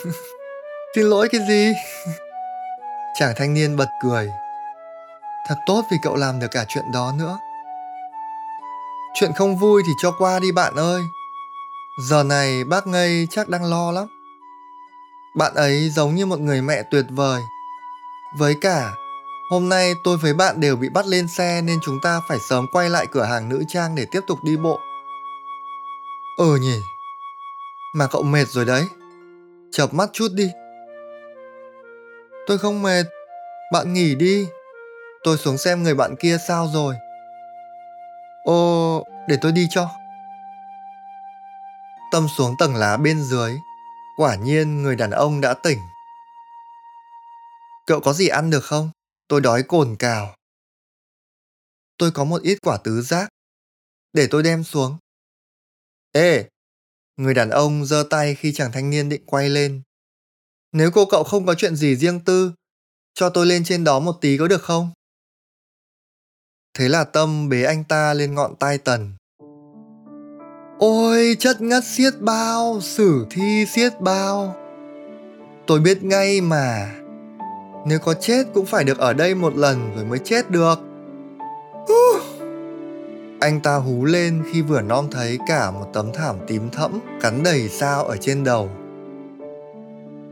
xin 0.95 1.05
lỗi 1.05 1.29
cái 1.29 1.41
gì? 1.49 1.73
Chàng 3.19 3.33
thanh 3.37 3.53
niên 3.53 3.77
bật 3.77 3.89
cười. 4.01 4.31
Thật 5.47 5.55
tốt 5.65 5.85
vì 5.91 5.97
cậu 6.01 6.15
làm 6.15 6.39
được 6.39 6.47
cả 6.51 6.65
chuyện 6.67 6.91
đó 6.91 7.13
nữa. 7.17 7.39
Chuyện 9.19 9.33
không 9.33 9.57
vui 9.57 9.83
thì 9.85 9.91
cho 10.01 10.11
qua 10.11 10.39
đi 10.39 10.51
bạn 10.51 10.75
ơi. 10.75 11.01
Giờ 12.07 12.23
này 12.23 12.63
bác 12.63 12.87
ngây 12.87 13.27
chắc 13.31 13.49
đang 13.49 13.63
lo 13.63 13.91
lắm. 13.91 14.07
Bạn 15.35 15.55
ấy 15.55 15.89
giống 15.89 16.15
như 16.15 16.25
một 16.25 16.39
người 16.39 16.61
mẹ 16.61 16.83
tuyệt 16.91 17.05
vời. 17.09 17.41
Với 18.37 18.55
cả, 18.61 18.93
hôm 19.49 19.69
nay 19.69 19.93
tôi 20.03 20.17
với 20.17 20.33
bạn 20.33 20.59
đều 20.59 20.75
bị 20.75 20.89
bắt 20.89 21.07
lên 21.07 21.27
xe 21.27 21.61
nên 21.61 21.79
chúng 21.83 21.99
ta 22.03 22.21
phải 22.27 22.37
sớm 22.49 22.65
quay 22.71 22.89
lại 22.89 23.07
cửa 23.11 23.23
hàng 23.23 23.49
nữ 23.49 23.63
trang 23.67 23.95
để 23.95 24.05
tiếp 24.11 24.21
tục 24.27 24.39
đi 24.43 24.57
bộ. 24.57 24.79
Ừ 26.37 26.55
nhỉ. 26.55 26.79
Mà 27.93 28.07
cậu 28.07 28.23
mệt 28.23 28.47
rồi 28.47 28.65
đấy. 28.65 28.87
chợp 29.71 29.93
mắt 29.93 30.09
chút 30.13 30.27
đi. 30.33 30.49
Tôi 32.47 32.57
không 32.57 32.81
mệt. 32.81 33.03
Bạn 33.71 33.93
nghỉ 33.93 34.15
đi. 34.15 34.47
Tôi 35.23 35.37
xuống 35.37 35.57
xem 35.57 35.83
người 35.83 35.95
bạn 35.95 36.15
kia 36.19 36.37
sao 36.47 36.69
rồi. 36.73 36.95
Ô, 38.43 39.03
để 39.27 39.37
tôi 39.41 39.51
đi 39.51 39.67
cho. 39.69 39.89
Tâm 42.11 42.27
xuống 42.37 42.55
tầng 42.59 42.75
lá 42.75 42.97
bên 42.97 43.23
dưới. 43.23 43.57
Quả 44.17 44.35
nhiên 44.35 44.83
người 44.83 44.95
đàn 44.95 45.11
ông 45.11 45.41
đã 45.41 45.53
tỉnh. 45.53 45.79
Cậu 47.87 47.99
có 47.99 48.13
gì 48.13 48.27
ăn 48.27 48.49
được 48.49 48.63
không? 48.63 48.91
Tôi 49.27 49.41
đói 49.41 49.63
cồn 49.63 49.95
cào. 49.99 50.35
Tôi 51.97 52.11
có 52.11 52.23
một 52.23 52.41
ít 52.41 52.57
quả 52.61 52.77
tứ 52.83 53.01
giác. 53.01 53.29
Để 54.13 54.27
tôi 54.31 54.43
đem 54.43 54.63
xuống. 54.63 54.97
Ê! 56.11 56.45
Người 57.17 57.33
đàn 57.33 57.49
ông 57.49 57.85
giơ 57.85 58.03
tay 58.09 58.35
khi 58.35 58.53
chàng 58.53 58.71
thanh 58.71 58.89
niên 58.89 59.09
định 59.09 59.25
quay 59.25 59.49
lên. 59.49 59.81
Nếu 60.77 60.91
cô 60.91 61.05
cậu 61.05 61.23
không 61.23 61.45
có 61.45 61.53
chuyện 61.53 61.75
gì 61.75 61.95
riêng 61.95 62.19
tư, 62.19 62.51
cho 63.13 63.29
tôi 63.29 63.45
lên 63.45 63.63
trên 63.63 63.83
đó 63.83 63.99
một 63.99 64.21
tí 64.21 64.37
có 64.37 64.47
được 64.47 64.61
không? 64.61 64.89
Thế 66.77 66.89
là 66.89 67.03
Tâm 67.03 67.49
bế 67.49 67.63
anh 67.63 67.83
ta 67.83 68.13
lên 68.13 68.35
ngọn 68.35 68.55
tai 68.55 68.77
tần. 68.77 69.13
Ôi 70.79 71.35
chất 71.39 71.61
ngất 71.61 71.83
xiết 71.83 72.13
bao, 72.19 72.81
sử 72.81 73.25
thi 73.29 73.65
xiết 73.65 74.01
bao. 74.01 74.55
Tôi 75.67 75.79
biết 75.79 76.03
ngay 76.03 76.41
mà, 76.41 76.95
nếu 77.85 77.99
có 77.99 78.13
chết 78.13 78.47
cũng 78.53 78.65
phải 78.65 78.83
được 78.83 78.97
ở 78.97 79.13
đây 79.13 79.35
một 79.35 79.55
lần 79.55 79.91
rồi 79.95 80.05
mới 80.05 80.19
chết 80.19 80.51
được. 80.51 80.79
Uh. 81.81 82.21
Anh 83.39 83.59
ta 83.63 83.75
hú 83.75 84.05
lên 84.05 84.43
khi 84.51 84.61
vừa 84.61 84.81
nom 84.81 85.07
thấy 85.11 85.37
cả 85.47 85.71
một 85.71 85.89
tấm 85.93 86.11
thảm 86.13 86.35
tím 86.47 86.69
thẫm 86.69 86.99
cắn 87.21 87.43
đầy 87.43 87.69
sao 87.69 88.05
ở 88.05 88.17
trên 88.17 88.43
đầu. 88.43 88.69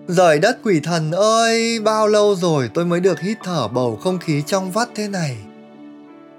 Rời 0.07 0.39
đất 0.39 0.57
quỷ 0.63 0.79
thần 0.79 1.11
ơi, 1.11 1.79
bao 1.79 2.07
lâu 2.07 2.35
rồi 2.35 2.69
tôi 2.73 2.85
mới 2.85 2.99
được 2.99 3.19
hít 3.19 3.37
thở 3.43 3.67
bầu 3.67 3.99
không 4.03 4.19
khí 4.19 4.43
trong 4.45 4.71
vắt 4.71 4.89
thế 4.95 5.07
này. 5.07 5.37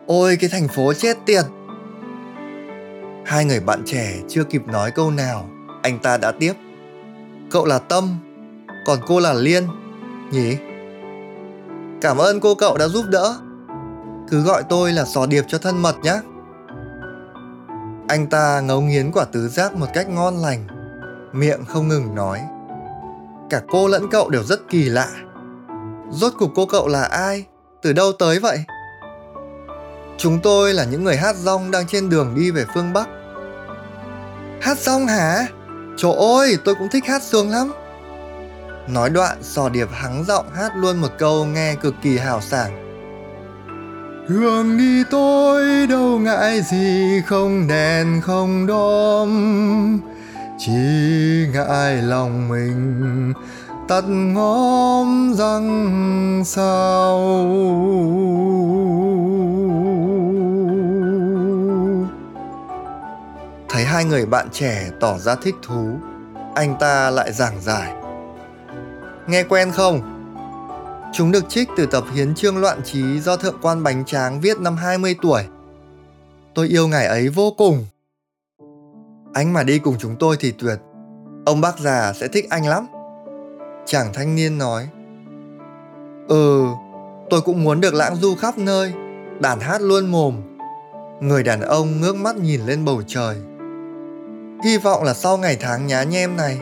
Ôi 0.07 0.37
cái 0.41 0.51
thành 0.51 0.69
phố 0.69 0.93
chết 0.93 1.17
tiệt. 1.27 1.45
Hai 3.25 3.45
người 3.45 3.61
bạn 3.61 3.83
trẻ 3.87 4.15
chưa 4.29 4.45
kịp 4.45 4.63
nói 4.67 4.91
câu 4.91 5.11
nào, 5.11 5.49
anh 5.83 5.99
ta 5.99 6.17
đã 6.17 6.33
tiếp. 6.33 6.53
Cậu 7.51 7.65
là 7.65 7.79
Tâm, 7.79 8.17
còn 8.87 8.99
cô 9.07 9.21
là 9.21 9.33
Liên, 9.33 9.67
nhỉ? 10.31 10.57
Cảm 12.01 12.19
ơn 12.19 12.41
cô 12.41 12.55
cậu 12.55 12.79
đã 12.79 12.89
giúp 12.89 13.05
đỡ. 13.09 13.35
Cứ 14.31 14.43
gọi 14.43 14.63
tôi 14.69 14.93
là 14.93 15.05
sò 15.05 15.27
điệp 15.27 15.45
cho 15.49 15.59
thân 15.59 15.83
mật 15.83 15.97
nhé. 16.03 16.21
Anh 18.09 18.27
ta 18.27 18.61
ngấu 18.61 18.81
nghiến 18.81 19.13
quả 19.13 19.25
tứ 19.25 19.49
giác 19.49 19.75
một 19.77 19.87
cách 19.95 20.09
ngon 20.09 20.37
lành, 20.37 20.67
miệng 21.33 21.65
không 21.65 21.89
ngừng 21.89 22.15
nói. 22.15 22.41
Cả 23.51 23.61
cô 23.69 23.89
lẫn 23.89 24.11
cậu 24.11 24.31
đều 24.31 24.43
rất 24.43 24.61
kỳ 24.69 24.85
lạ. 24.85 25.09
Rốt 26.11 26.33
cuộc 26.39 26.51
cô 26.55 26.67
cậu 26.67 26.89
là 26.89 27.03
ai? 27.03 27.45
Từ 27.83 27.93
đâu 27.93 28.13
tới 28.13 28.39
vậy? 28.39 28.59
Chúng 30.19 30.39
tôi 30.43 30.75
là 30.75 30.85
những 30.85 31.05
người 31.05 31.17
hát 31.17 31.37
rong 31.37 31.71
đang 31.71 31.87
trên 31.87 32.09
đường 32.11 32.35
đi 32.37 32.51
về 32.51 32.65
phương 32.75 32.93
Bắc. 32.93 33.09
Hát 34.61 34.79
rong 34.79 35.07
hả? 35.07 35.47
Trời 35.97 36.13
ơi, 36.13 36.59
tôi 36.65 36.75
cũng 36.75 36.89
thích 36.93 37.05
hát 37.07 37.23
sướng 37.23 37.51
lắm. 37.51 37.73
Nói 38.89 39.11
đoạn, 39.11 39.39
sò 39.43 39.69
điệp 39.69 39.89
hắng 39.93 40.25
giọng 40.25 40.47
hát 40.55 40.73
luôn 40.77 40.97
một 40.97 41.11
câu 41.19 41.45
nghe 41.45 41.75
cực 41.75 41.95
kỳ 42.03 42.19
hào 42.19 42.41
sảng. 42.41 42.83
Hương 44.29 44.79
đi 44.79 45.05
tôi 45.11 45.87
đâu 45.87 46.19
ngại 46.19 46.63
gì 46.63 47.23
không 47.27 47.69
đèn 47.69 48.21
không 48.21 48.67
đom. 48.67 50.01
Chỉ 50.59 50.73
ngại 51.53 52.03
lòng 52.03 52.49
mình, 52.49 53.33
tắt 53.89 54.05
ngóm 54.09 55.35
răng 55.35 56.43
sao 56.45 57.19
Thấy 63.69 63.85
hai 63.85 64.05
người 64.05 64.27
bạn 64.27 64.49
trẻ 64.53 64.91
tỏ 65.01 65.19
ra 65.19 65.35
thích 65.35 65.55
thú, 65.63 65.99
Anh 66.55 66.77
ta 66.81 67.11
lại 67.11 67.33
giảng 67.33 67.61
giải 67.61 67.93
Nghe 69.27 69.43
quen 69.43 69.71
không? 69.73 70.01
Chúng 71.13 71.33
được 71.33 71.49
trích 71.49 71.69
từ 71.77 71.87
tập 71.87 72.05
Hiến 72.15 72.35
chương 72.35 72.57
loạn 72.57 72.81
trí 72.85 73.21
do 73.21 73.37
Thượng 73.37 73.59
quan 73.63 73.83
Bánh 73.83 74.05
Tráng 74.05 74.41
viết 74.41 74.61
năm 74.61 74.77
20 74.77 75.17
tuổi. 75.23 75.43
Tôi 76.55 76.69
yêu 76.69 76.89
ngài 76.89 77.07
ấy 77.07 77.29
vô 77.29 77.51
cùng. 77.59 77.87
Anh 79.37 79.53
mà 79.53 79.63
đi 79.63 79.79
cùng 79.79 79.97
chúng 79.99 80.17
tôi 80.17 80.37
thì 80.41 80.53
tuyệt. 80.59 80.79
Ông 81.47 81.61
bác 81.61 81.79
già 81.79 82.13
sẽ 82.13 82.29
thích 82.29 82.47
anh 82.51 82.67
lắm. 82.67 82.87
Chàng 83.87 84.13
thanh 84.15 84.35
niên 84.35 84.59
nói. 84.59 84.89
Ừ, 86.29 86.65
tôi 87.31 87.41
cũng 87.41 87.65
muốn 87.65 87.81
được 87.81 87.95
lãng 87.95 88.17
du 88.17 88.35
khắp 88.35 88.59
nơi, 88.59 88.93
đàn 89.41 89.61
hát 89.61 89.81
luôn 89.81 90.07
mồm. 90.07 90.43
Người 91.21 91.43
đàn 91.43 91.61
ông 91.61 92.01
ngước 92.01 92.17
mắt 92.17 92.37
nhìn 92.37 92.61
lên 92.67 92.85
bầu 92.85 93.03
trời. 93.07 93.37
Hy 94.65 94.79
vọng 94.79 95.03
là 95.03 95.15
sau 95.15 95.39
ngày 95.39 95.57
tháng 95.61 95.87
nhá 95.87 96.03
nhem 96.03 96.37
này, 96.37 96.59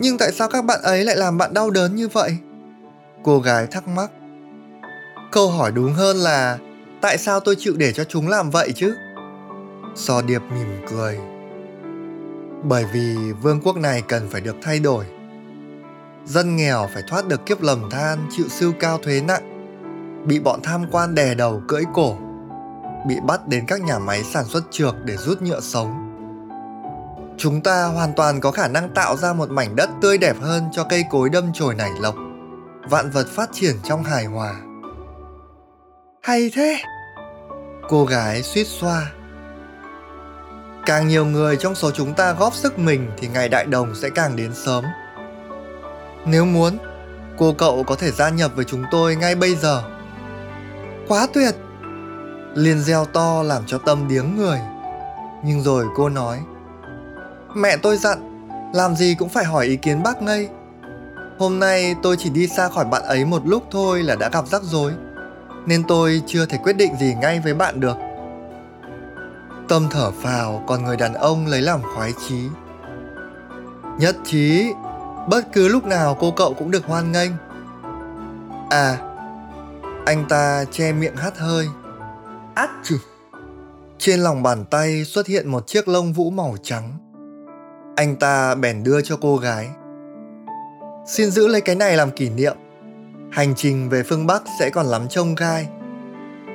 nhưng 0.00 0.18
tại 0.18 0.32
sao 0.32 0.48
các 0.48 0.64
bạn 0.64 0.80
ấy 0.82 1.04
lại 1.04 1.16
làm 1.16 1.38
bạn 1.38 1.54
đau 1.54 1.70
đớn 1.70 1.94
như 1.94 2.08
vậy? 2.08 2.36
Cô 3.24 3.40
gái 3.40 3.66
thắc 3.66 3.88
mắc. 3.88 4.10
Câu 5.32 5.50
hỏi 5.50 5.72
đúng 5.72 5.92
hơn 5.92 6.16
là 6.16 6.58
tại 7.00 7.18
sao 7.18 7.40
tôi 7.40 7.56
chịu 7.58 7.74
để 7.76 7.92
cho 7.92 8.04
chúng 8.04 8.28
làm 8.28 8.50
vậy 8.50 8.72
chứ? 8.74 8.94
So 9.94 10.22
điệp 10.22 10.42
mỉm 10.54 10.86
cười. 10.90 11.18
Bởi 12.62 12.84
vì 12.92 13.32
vương 13.42 13.60
quốc 13.60 13.76
này 13.76 14.02
cần 14.02 14.28
phải 14.30 14.40
được 14.40 14.56
thay 14.62 14.78
đổi. 14.80 15.04
Dân 16.24 16.56
nghèo 16.56 16.88
phải 16.94 17.02
thoát 17.08 17.28
được 17.28 17.46
kiếp 17.46 17.62
lầm 17.62 17.90
than 17.90 18.26
chịu 18.30 18.48
siêu 18.48 18.72
cao 18.80 18.98
thuế 18.98 19.20
nặng, 19.20 19.42
bị 20.26 20.40
bọn 20.40 20.60
tham 20.62 20.84
quan 20.92 21.14
đè 21.14 21.34
đầu 21.34 21.62
cưỡi 21.68 21.82
cổ, 21.94 22.16
bị 23.06 23.16
bắt 23.26 23.48
đến 23.48 23.64
các 23.66 23.80
nhà 23.80 23.98
máy 23.98 24.22
sản 24.24 24.44
xuất 24.44 24.62
trược 24.70 24.94
để 25.04 25.16
rút 25.16 25.42
nhựa 25.42 25.60
sống. 25.60 26.06
Chúng 27.38 27.60
ta 27.60 27.86
hoàn 27.86 28.12
toàn 28.16 28.40
có 28.40 28.50
khả 28.50 28.68
năng 28.68 28.94
tạo 28.94 29.16
ra 29.16 29.32
một 29.32 29.50
mảnh 29.50 29.76
đất 29.76 29.90
tươi 30.02 30.18
đẹp 30.18 30.36
hơn 30.40 30.64
cho 30.72 30.84
cây 30.84 31.04
cối 31.10 31.28
đâm 31.28 31.44
chồi 31.54 31.74
nảy 31.74 31.90
lộc 32.00 32.14
vạn 32.90 33.10
vật 33.10 33.26
phát 33.28 33.48
triển 33.52 33.76
trong 33.84 34.04
hài 34.04 34.24
hòa. 34.24 34.54
Hay 36.22 36.50
thế! 36.54 36.82
Cô 37.88 38.04
gái 38.04 38.42
suýt 38.42 38.64
xoa 38.64 39.12
càng 40.86 41.08
nhiều 41.08 41.26
người 41.26 41.56
trong 41.56 41.74
số 41.74 41.90
chúng 41.90 42.14
ta 42.14 42.32
góp 42.32 42.54
sức 42.54 42.78
mình 42.78 43.10
thì 43.18 43.28
ngày 43.28 43.48
đại 43.48 43.66
đồng 43.66 43.94
sẽ 43.94 44.08
càng 44.14 44.36
đến 44.36 44.54
sớm 44.54 44.84
nếu 46.26 46.44
muốn 46.44 46.78
cô 47.38 47.52
cậu 47.52 47.82
có 47.82 47.94
thể 47.94 48.10
gia 48.10 48.28
nhập 48.28 48.52
với 48.54 48.64
chúng 48.64 48.84
tôi 48.90 49.16
ngay 49.16 49.34
bây 49.34 49.54
giờ 49.54 49.82
quá 51.08 51.26
tuyệt 51.34 51.54
liên 52.54 52.80
reo 52.80 53.04
to 53.04 53.42
làm 53.42 53.62
cho 53.66 53.78
tâm 53.78 54.08
điếng 54.08 54.36
người 54.36 54.58
nhưng 55.44 55.62
rồi 55.62 55.86
cô 55.96 56.08
nói 56.08 56.40
Mẹ 57.54 57.76
tôi 57.76 57.96
dặn, 57.96 58.18
làm 58.74 58.96
gì 58.96 59.14
cũng 59.18 59.28
phải 59.28 59.44
hỏi 59.44 59.66
ý 59.66 59.76
kiến 59.76 60.02
bác 60.02 60.22
ngây. 60.22 60.48
Hôm 61.38 61.58
nay 61.58 61.94
tôi 62.02 62.16
chỉ 62.18 62.30
đi 62.30 62.46
xa 62.46 62.68
khỏi 62.68 62.84
bạn 62.84 63.02
ấy 63.02 63.24
một 63.24 63.46
lúc 63.46 63.64
thôi 63.70 64.02
là 64.02 64.16
đã 64.16 64.28
gặp 64.32 64.48
rắc 64.48 64.62
rối, 64.62 64.92
nên 65.66 65.82
tôi 65.88 66.22
chưa 66.26 66.46
thể 66.46 66.58
quyết 66.62 66.76
định 66.76 66.96
gì 67.00 67.14
ngay 67.20 67.40
với 67.40 67.54
bạn 67.54 67.80
được. 67.80 67.96
Tâm 69.70 69.88
thở 69.90 70.10
phào, 70.10 70.64
còn 70.66 70.84
người 70.84 70.96
đàn 70.96 71.14
ông 71.14 71.46
lấy 71.46 71.62
làm 71.62 71.80
khoái 71.94 72.12
chí. 72.28 72.48
Nhất 73.98 74.16
trí, 74.24 74.72
bất 75.28 75.52
cứ 75.52 75.68
lúc 75.68 75.84
nào 75.84 76.16
cô 76.20 76.30
cậu 76.30 76.54
cũng 76.54 76.70
được 76.70 76.86
hoan 76.86 77.12
nghênh. 77.12 77.30
À, 78.70 78.98
anh 80.06 80.24
ta 80.28 80.64
che 80.70 80.92
miệng 80.92 81.16
hắt 81.16 81.38
hơi. 81.38 81.66
Át 82.54 82.70
chừ. 82.82 82.96
Trên 83.98 84.20
lòng 84.20 84.42
bàn 84.42 84.64
tay 84.64 85.04
xuất 85.04 85.26
hiện 85.26 85.48
một 85.48 85.66
chiếc 85.66 85.88
lông 85.88 86.12
vũ 86.12 86.30
màu 86.30 86.56
trắng 86.62 86.92
anh 88.00 88.16
ta 88.16 88.54
bèn 88.54 88.84
đưa 88.84 89.00
cho 89.00 89.16
cô 89.20 89.36
gái 89.36 89.68
xin 91.06 91.30
giữ 91.30 91.46
lấy 91.46 91.60
cái 91.60 91.76
này 91.76 91.96
làm 91.96 92.10
kỷ 92.10 92.28
niệm. 92.28 92.56
Hành 93.30 93.54
trình 93.56 93.88
về 93.88 94.02
phương 94.02 94.26
Bắc 94.26 94.42
sẽ 94.60 94.70
còn 94.70 94.86
lắm 94.86 95.08
trông 95.08 95.34
gai. 95.34 95.68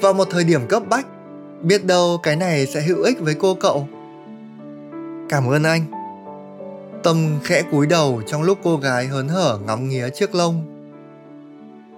Vào 0.01 0.13
một 0.13 0.28
thời 0.32 0.43
điểm 0.43 0.67
cấp 0.67 0.84
bách, 0.89 1.08
biết 1.65 1.86
đâu 1.86 2.19
cái 2.23 2.36
này 2.36 2.65
sẽ 2.65 2.82
hữu 2.82 3.04
ích 3.04 3.19
với 3.19 3.36
cô 3.39 3.56
cậu. 3.56 3.88
Cảm 5.30 5.47
ơn 5.49 5.63
anh. 5.63 5.86
Tâm 7.04 7.39
khẽ 7.43 7.63
cúi 7.71 7.88
đầu 7.88 8.21
trong 8.28 8.43
lúc 8.43 8.60
cô 8.63 8.78
gái 8.78 9.08
hớn 9.08 9.28
hở 9.28 9.60
ngắm 9.67 9.89
nghía 9.89 10.10
chiếc 10.10 10.36
lông. 10.36 10.65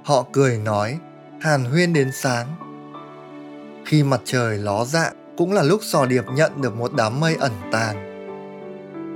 Họ 0.03 0.25
cười 0.31 0.57
nói, 0.57 0.97
hàn 1.39 1.65
huyên 1.65 1.93
đến 1.93 2.11
sáng. 2.13 2.47
Khi 3.85 4.03
mặt 4.03 4.21
trời 4.25 4.57
ló 4.57 4.85
dạng 4.85 5.13
cũng 5.37 5.53
là 5.53 5.63
lúc 5.63 5.79
sò 5.83 6.05
điệp 6.05 6.25
nhận 6.35 6.61
được 6.61 6.75
một 6.75 6.93
đám 6.93 7.19
mây 7.19 7.35
ẩn 7.39 7.51
tàng. 7.71 8.07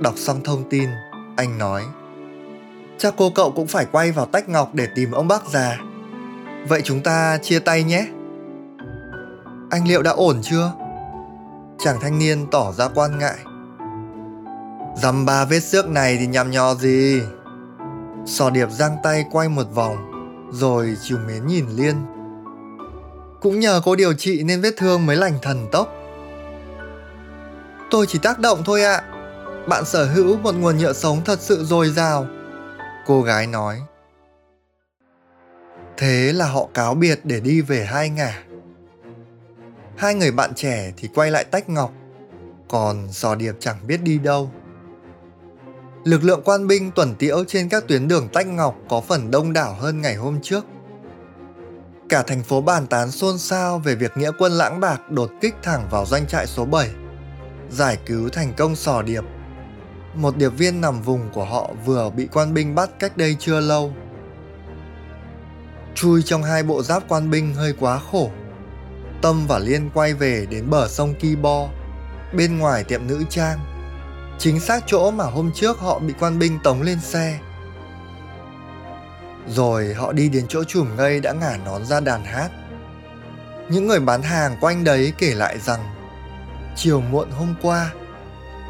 Đọc 0.02 0.14
xong 0.16 0.40
thông 0.44 0.70
tin, 0.70 0.88
anh 1.36 1.58
nói 1.58 1.84
Chắc 2.98 3.14
cô 3.16 3.30
cậu 3.30 3.50
cũng 3.50 3.66
phải 3.66 3.86
quay 3.92 4.12
vào 4.12 4.26
tách 4.26 4.48
ngọc 4.48 4.70
để 4.74 4.86
tìm 4.94 5.10
ông 5.10 5.28
bác 5.28 5.46
già 5.46 5.78
Vậy 6.68 6.80
chúng 6.84 7.00
ta 7.00 7.38
chia 7.42 7.58
tay 7.58 7.82
nhé 7.84 8.06
anh 9.72 9.88
liệu 9.88 10.02
đã 10.02 10.10
ổn 10.10 10.40
chưa? 10.42 10.72
Chàng 11.78 12.00
thanh 12.00 12.18
niên 12.18 12.46
tỏ 12.50 12.72
ra 12.72 12.88
quan 12.94 13.18
ngại. 13.18 13.38
Dăm 14.96 15.26
ba 15.26 15.44
vết 15.44 15.60
xước 15.60 15.88
này 15.88 16.16
thì 16.20 16.26
nhằm 16.26 16.50
nhò 16.50 16.74
gì? 16.74 17.22
Sò 18.26 18.50
điệp 18.50 18.70
giang 18.70 18.96
tay 19.02 19.24
quay 19.30 19.48
một 19.48 19.66
vòng, 19.74 19.96
Rồi 20.52 20.96
chiều 21.02 21.18
mến 21.26 21.46
nhìn 21.46 21.66
Liên. 21.68 21.96
Cũng 23.40 23.60
nhờ 23.60 23.80
cô 23.84 23.96
điều 23.96 24.14
trị 24.14 24.42
nên 24.42 24.60
vết 24.60 24.74
thương 24.76 25.06
mới 25.06 25.16
lành 25.16 25.38
thần 25.42 25.68
tốc. 25.72 25.94
Tôi 27.90 28.06
chỉ 28.06 28.18
tác 28.18 28.38
động 28.38 28.62
thôi 28.64 28.82
ạ. 28.82 28.96
À. 28.96 29.04
Bạn 29.68 29.84
sở 29.84 30.04
hữu 30.04 30.36
một 30.36 30.54
nguồn 30.54 30.78
nhựa 30.78 30.92
sống 30.92 31.20
thật 31.24 31.40
sự 31.40 31.64
dồi 31.64 31.88
dào. 31.88 32.26
Cô 33.06 33.22
gái 33.22 33.46
nói. 33.46 33.80
Thế 35.96 36.32
là 36.32 36.46
họ 36.46 36.68
cáo 36.74 36.94
biệt 36.94 37.20
để 37.24 37.40
đi 37.40 37.60
về 37.60 37.84
hai 37.84 38.10
ngả. 38.10 38.42
Hai 40.02 40.14
người 40.14 40.32
bạn 40.32 40.54
trẻ 40.54 40.92
thì 40.96 41.08
quay 41.14 41.30
lại 41.30 41.44
tách 41.44 41.68
ngọc, 41.68 41.92
Còn 42.68 43.12
sò 43.12 43.34
điệp 43.34 43.54
chẳng 43.60 43.76
biết 43.86 44.02
đi 44.02 44.18
đâu 44.18 44.50
Lực 46.04 46.24
lượng 46.24 46.42
quan 46.44 46.66
binh 46.66 46.90
tuần 46.90 47.14
tiễu 47.14 47.44
trên 47.44 47.68
các 47.68 47.84
tuyến 47.88 48.08
đường 48.08 48.28
tách 48.32 48.46
ngọc 48.46 48.76
có 48.88 49.00
phần 49.00 49.30
đông 49.30 49.52
đảo 49.52 49.74
hơn 49.74 50.00
ngày 50.00 50.14
hôm 50.14 50.40
trước 50.42 50.64
Cả 52.08 52.22
thành 52.22 52.42
phố 52.42 52.60
bàn 52.60 52.86
tán 52.86 53.10
xôn 53.10 53.38
xao 53.38 53.78
về 53.78 53.94
việc 53.94 54.16
nghĩa 54.16 54.30
quân 54.38 54.52
lãng 54.52 54.80
bạc 54.80 55.10
đột 55.10 55.30
kích 55.40 55.54
thẳng 55.62 55.88
vào 55.90 56.06
doanh 56.06 56.26
trại 56.26 56.46
số 56.46 56.64
7 56.64 56.90
Giải 57.70 57.98
cứu 58.06 58.28
thành 58.28 58.52
công 58.56 58.76
sò 58.76 59.02
điệp 59.02 59.24
một 60.14 60.36
điệp 60.36 60.48
viên 60.48 60.80
nằm 60.80 61.02
vùng 61.02 61.30
của 61.32 61.44
họ 61.44 61.70
vừa 61.84 62.10
bị 62.10 62.28
quan 62.32 62.54
binh 62.54 62.74
bắt 62.74 62.90
cách 62.98 63.16
đây 63.16 63.36
chưa 63.38 63.60
lâu. 63.60 63.92
Chui 65.94 66.22
trong 66.22 66.42
hai 66.42 66.62
bộ 66.62 66.82
giáp 66.82 67.02
quan 67.08 67.30
binh 67.30 67.54
hơi 67.54 67.74
quá 67.80 68.00
khổ. 68.10 68.30
Tâm 69.22 69.46
và 69.46 69.58
Liên 69.58 69.90
quay 69.94 70.14
về 70.14 70.46
đến 70.50 70.70
bờ 70.70 70.88
sông 70.88 71.14
Kibo, 71.14 71.68
bên 72.32 72.58
ngoài 72.58 72.84
tiệm 72.84 73.06
nữ 73.06 73.24
trang. 73.30 73.58
Chính 74.38 74.60
xác 74.60 74.84
chỗ 74.86 75.10
mà 75.10 75.24
hôm 75.24 75.50
trước 75.54 75.78
họ 75.78 75.98
bị 75.98 76.14
quan 76.20 76.38
binh 76.38 76.58
tống 76.64 76.82
lên 76.82 77.00
xe. 77.00 77.38
Rồi 79.48 79.94
họ 79.94 80.12
đi 80.12 80.28
đến 80.28 80.46
chỗ 80.48 80.64
chùm 80.64 80.96
ngây 80.96 81.20
đã 81.20 81.32
ngả 81.32 81.58
nón 81.64 81.84
ra 81.84 82.00
đàn 82.00 82.24
hát. 82.24 82.50
Những 83.68 83.86
người 83.86 84.00
bán 84.00 84.22
hàng 84.22 84.56
quanh 84.60 84.84
đấy 84.84 85.12
kể 85.18 85.34
lại 85.34 85.58
rằng 85.58 85.94
chiều 86.76 87.00
muộn 87.00 87.30
hôm 87.30 87.54
qua 87.62 87.92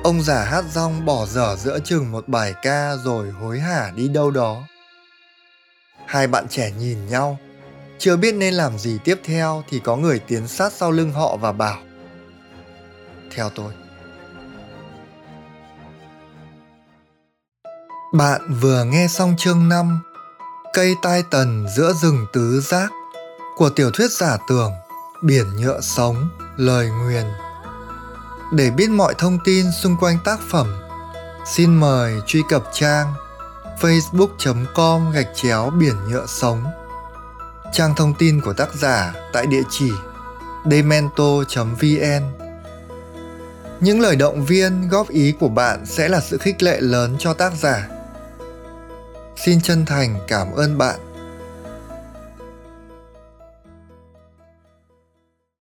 Ông 0.02 0.22
già 0.22 0.44
hát 0.44 0.64
rong 0.70 1.04
bỏ 1.04 1.26
dở 1.26 1.56
giữa 1.56 1.78
chừng 1.84 2.12
một 2.12 2.28
bài 2.28 2.54
ca 2.62 2.96
rồi 2.96 3.30
hối 3.30 3.60
hả 3.60 3.92
đi 3.96 4.08
đâu 4.08 4.30
đó. 4.30 4.62
Hai 6.06 6.26
bạn 6.26 6.48
trẻ 6.48 6.70
nhìn 6.78 7.06
nhau, 7.06 7.38
chưa 8.02 8.16
biết 8.16 8.34
nên 8.34 8.54
làm 8.54 8.78
gì 8.78 8.98
tiếp 9.04 9.20
theo 9.24 9.64
thì 9.68 9.80
có 9.84 9.96
người 9.96 10.18
tiến 10.18 10.48
sát 10.48 10.72
sau 10.72 10.90
lưng 10.90 11.12
họ 11.12 11.36
và 11.36 11.52
bảo 11.52 11.78
Theo 13.34 13.50
tôi. 13.50 13.72
Bạn 18.14 18.40
vừa 18.60 18.84
nghe 18.84 19.06
xong 19.08 19.34
chương 19.38 19.68
5 19.68 20.00
Cây 20.72 20.94
tai 21.02 21.22
tần 21.30 21.66
giữa 21.76 21.92
rừng 21.92 22.26
tứ 22.32 22.60
giác 22.60 22.90
của 23.56 23.70
tiểu 23.70 23.90
thuyết 23.90 24.10
giả 24.10 24.36
tưởng 24.48 24.72
Biển 25.22 25.46
nhựa 25.56 25.80
sống, 25.80 26.28
lời 26.56 26.90
nguyền 26.90 27.24
để 28.52 28.70
biết 28.70 28.90
mọi 28.90 29.14
thông 29.18 29.38
tin 29.44 29.66
xung 29.82 29.96
quanh 29.96 30.18
tác 30.24 30.40
phẩm, 30.50 30.74
xin 31.46 31.80
mời 31.80 32.14
truy 32.26 32.42
cập 32.48 32.62
trang 32.72 33.12
facebook.com 33.80 35.10
gạch 35.10 35.28
chéo 35.34 35.70
biển 35.70 35.94
nhựa 36.08 36.26
sống. 36.26 36.64
Trang 37.72 37.94
thông 37.94 38.14
tin 38.14 38.40
của 38.40 38.52
tác 38.52 38.74
giả 38.74 39.14
tại 39.32 39.46
địa 39.46 39.62
chỉ 39.70 39.90
demento.vn. 40.70 42.22
Những 43.80 44.00
lời 44.00 44.16
động 44.16 44.44
viên, 44.44 44.88
góp 44.88 45.08
ý 45.08 45.32
của 45.40 45.48
bạn 45.48 45.86
sẽ 45.86 46.08
là 46.08 46.20
sự 46.20 46.38
khích 46.38 46.62
lệ 46.62 46.80
lớn 46.80 47.16
cho 47.18 47.34
tác 47.34 47.52
giả. 47.54 47.88
Xin 49.36 49.60
chân 49.60 49.86
thành 49.86 50.18
cảm 50.28 50.52
ơn 50.52 50.78
bạn 50.78 51.11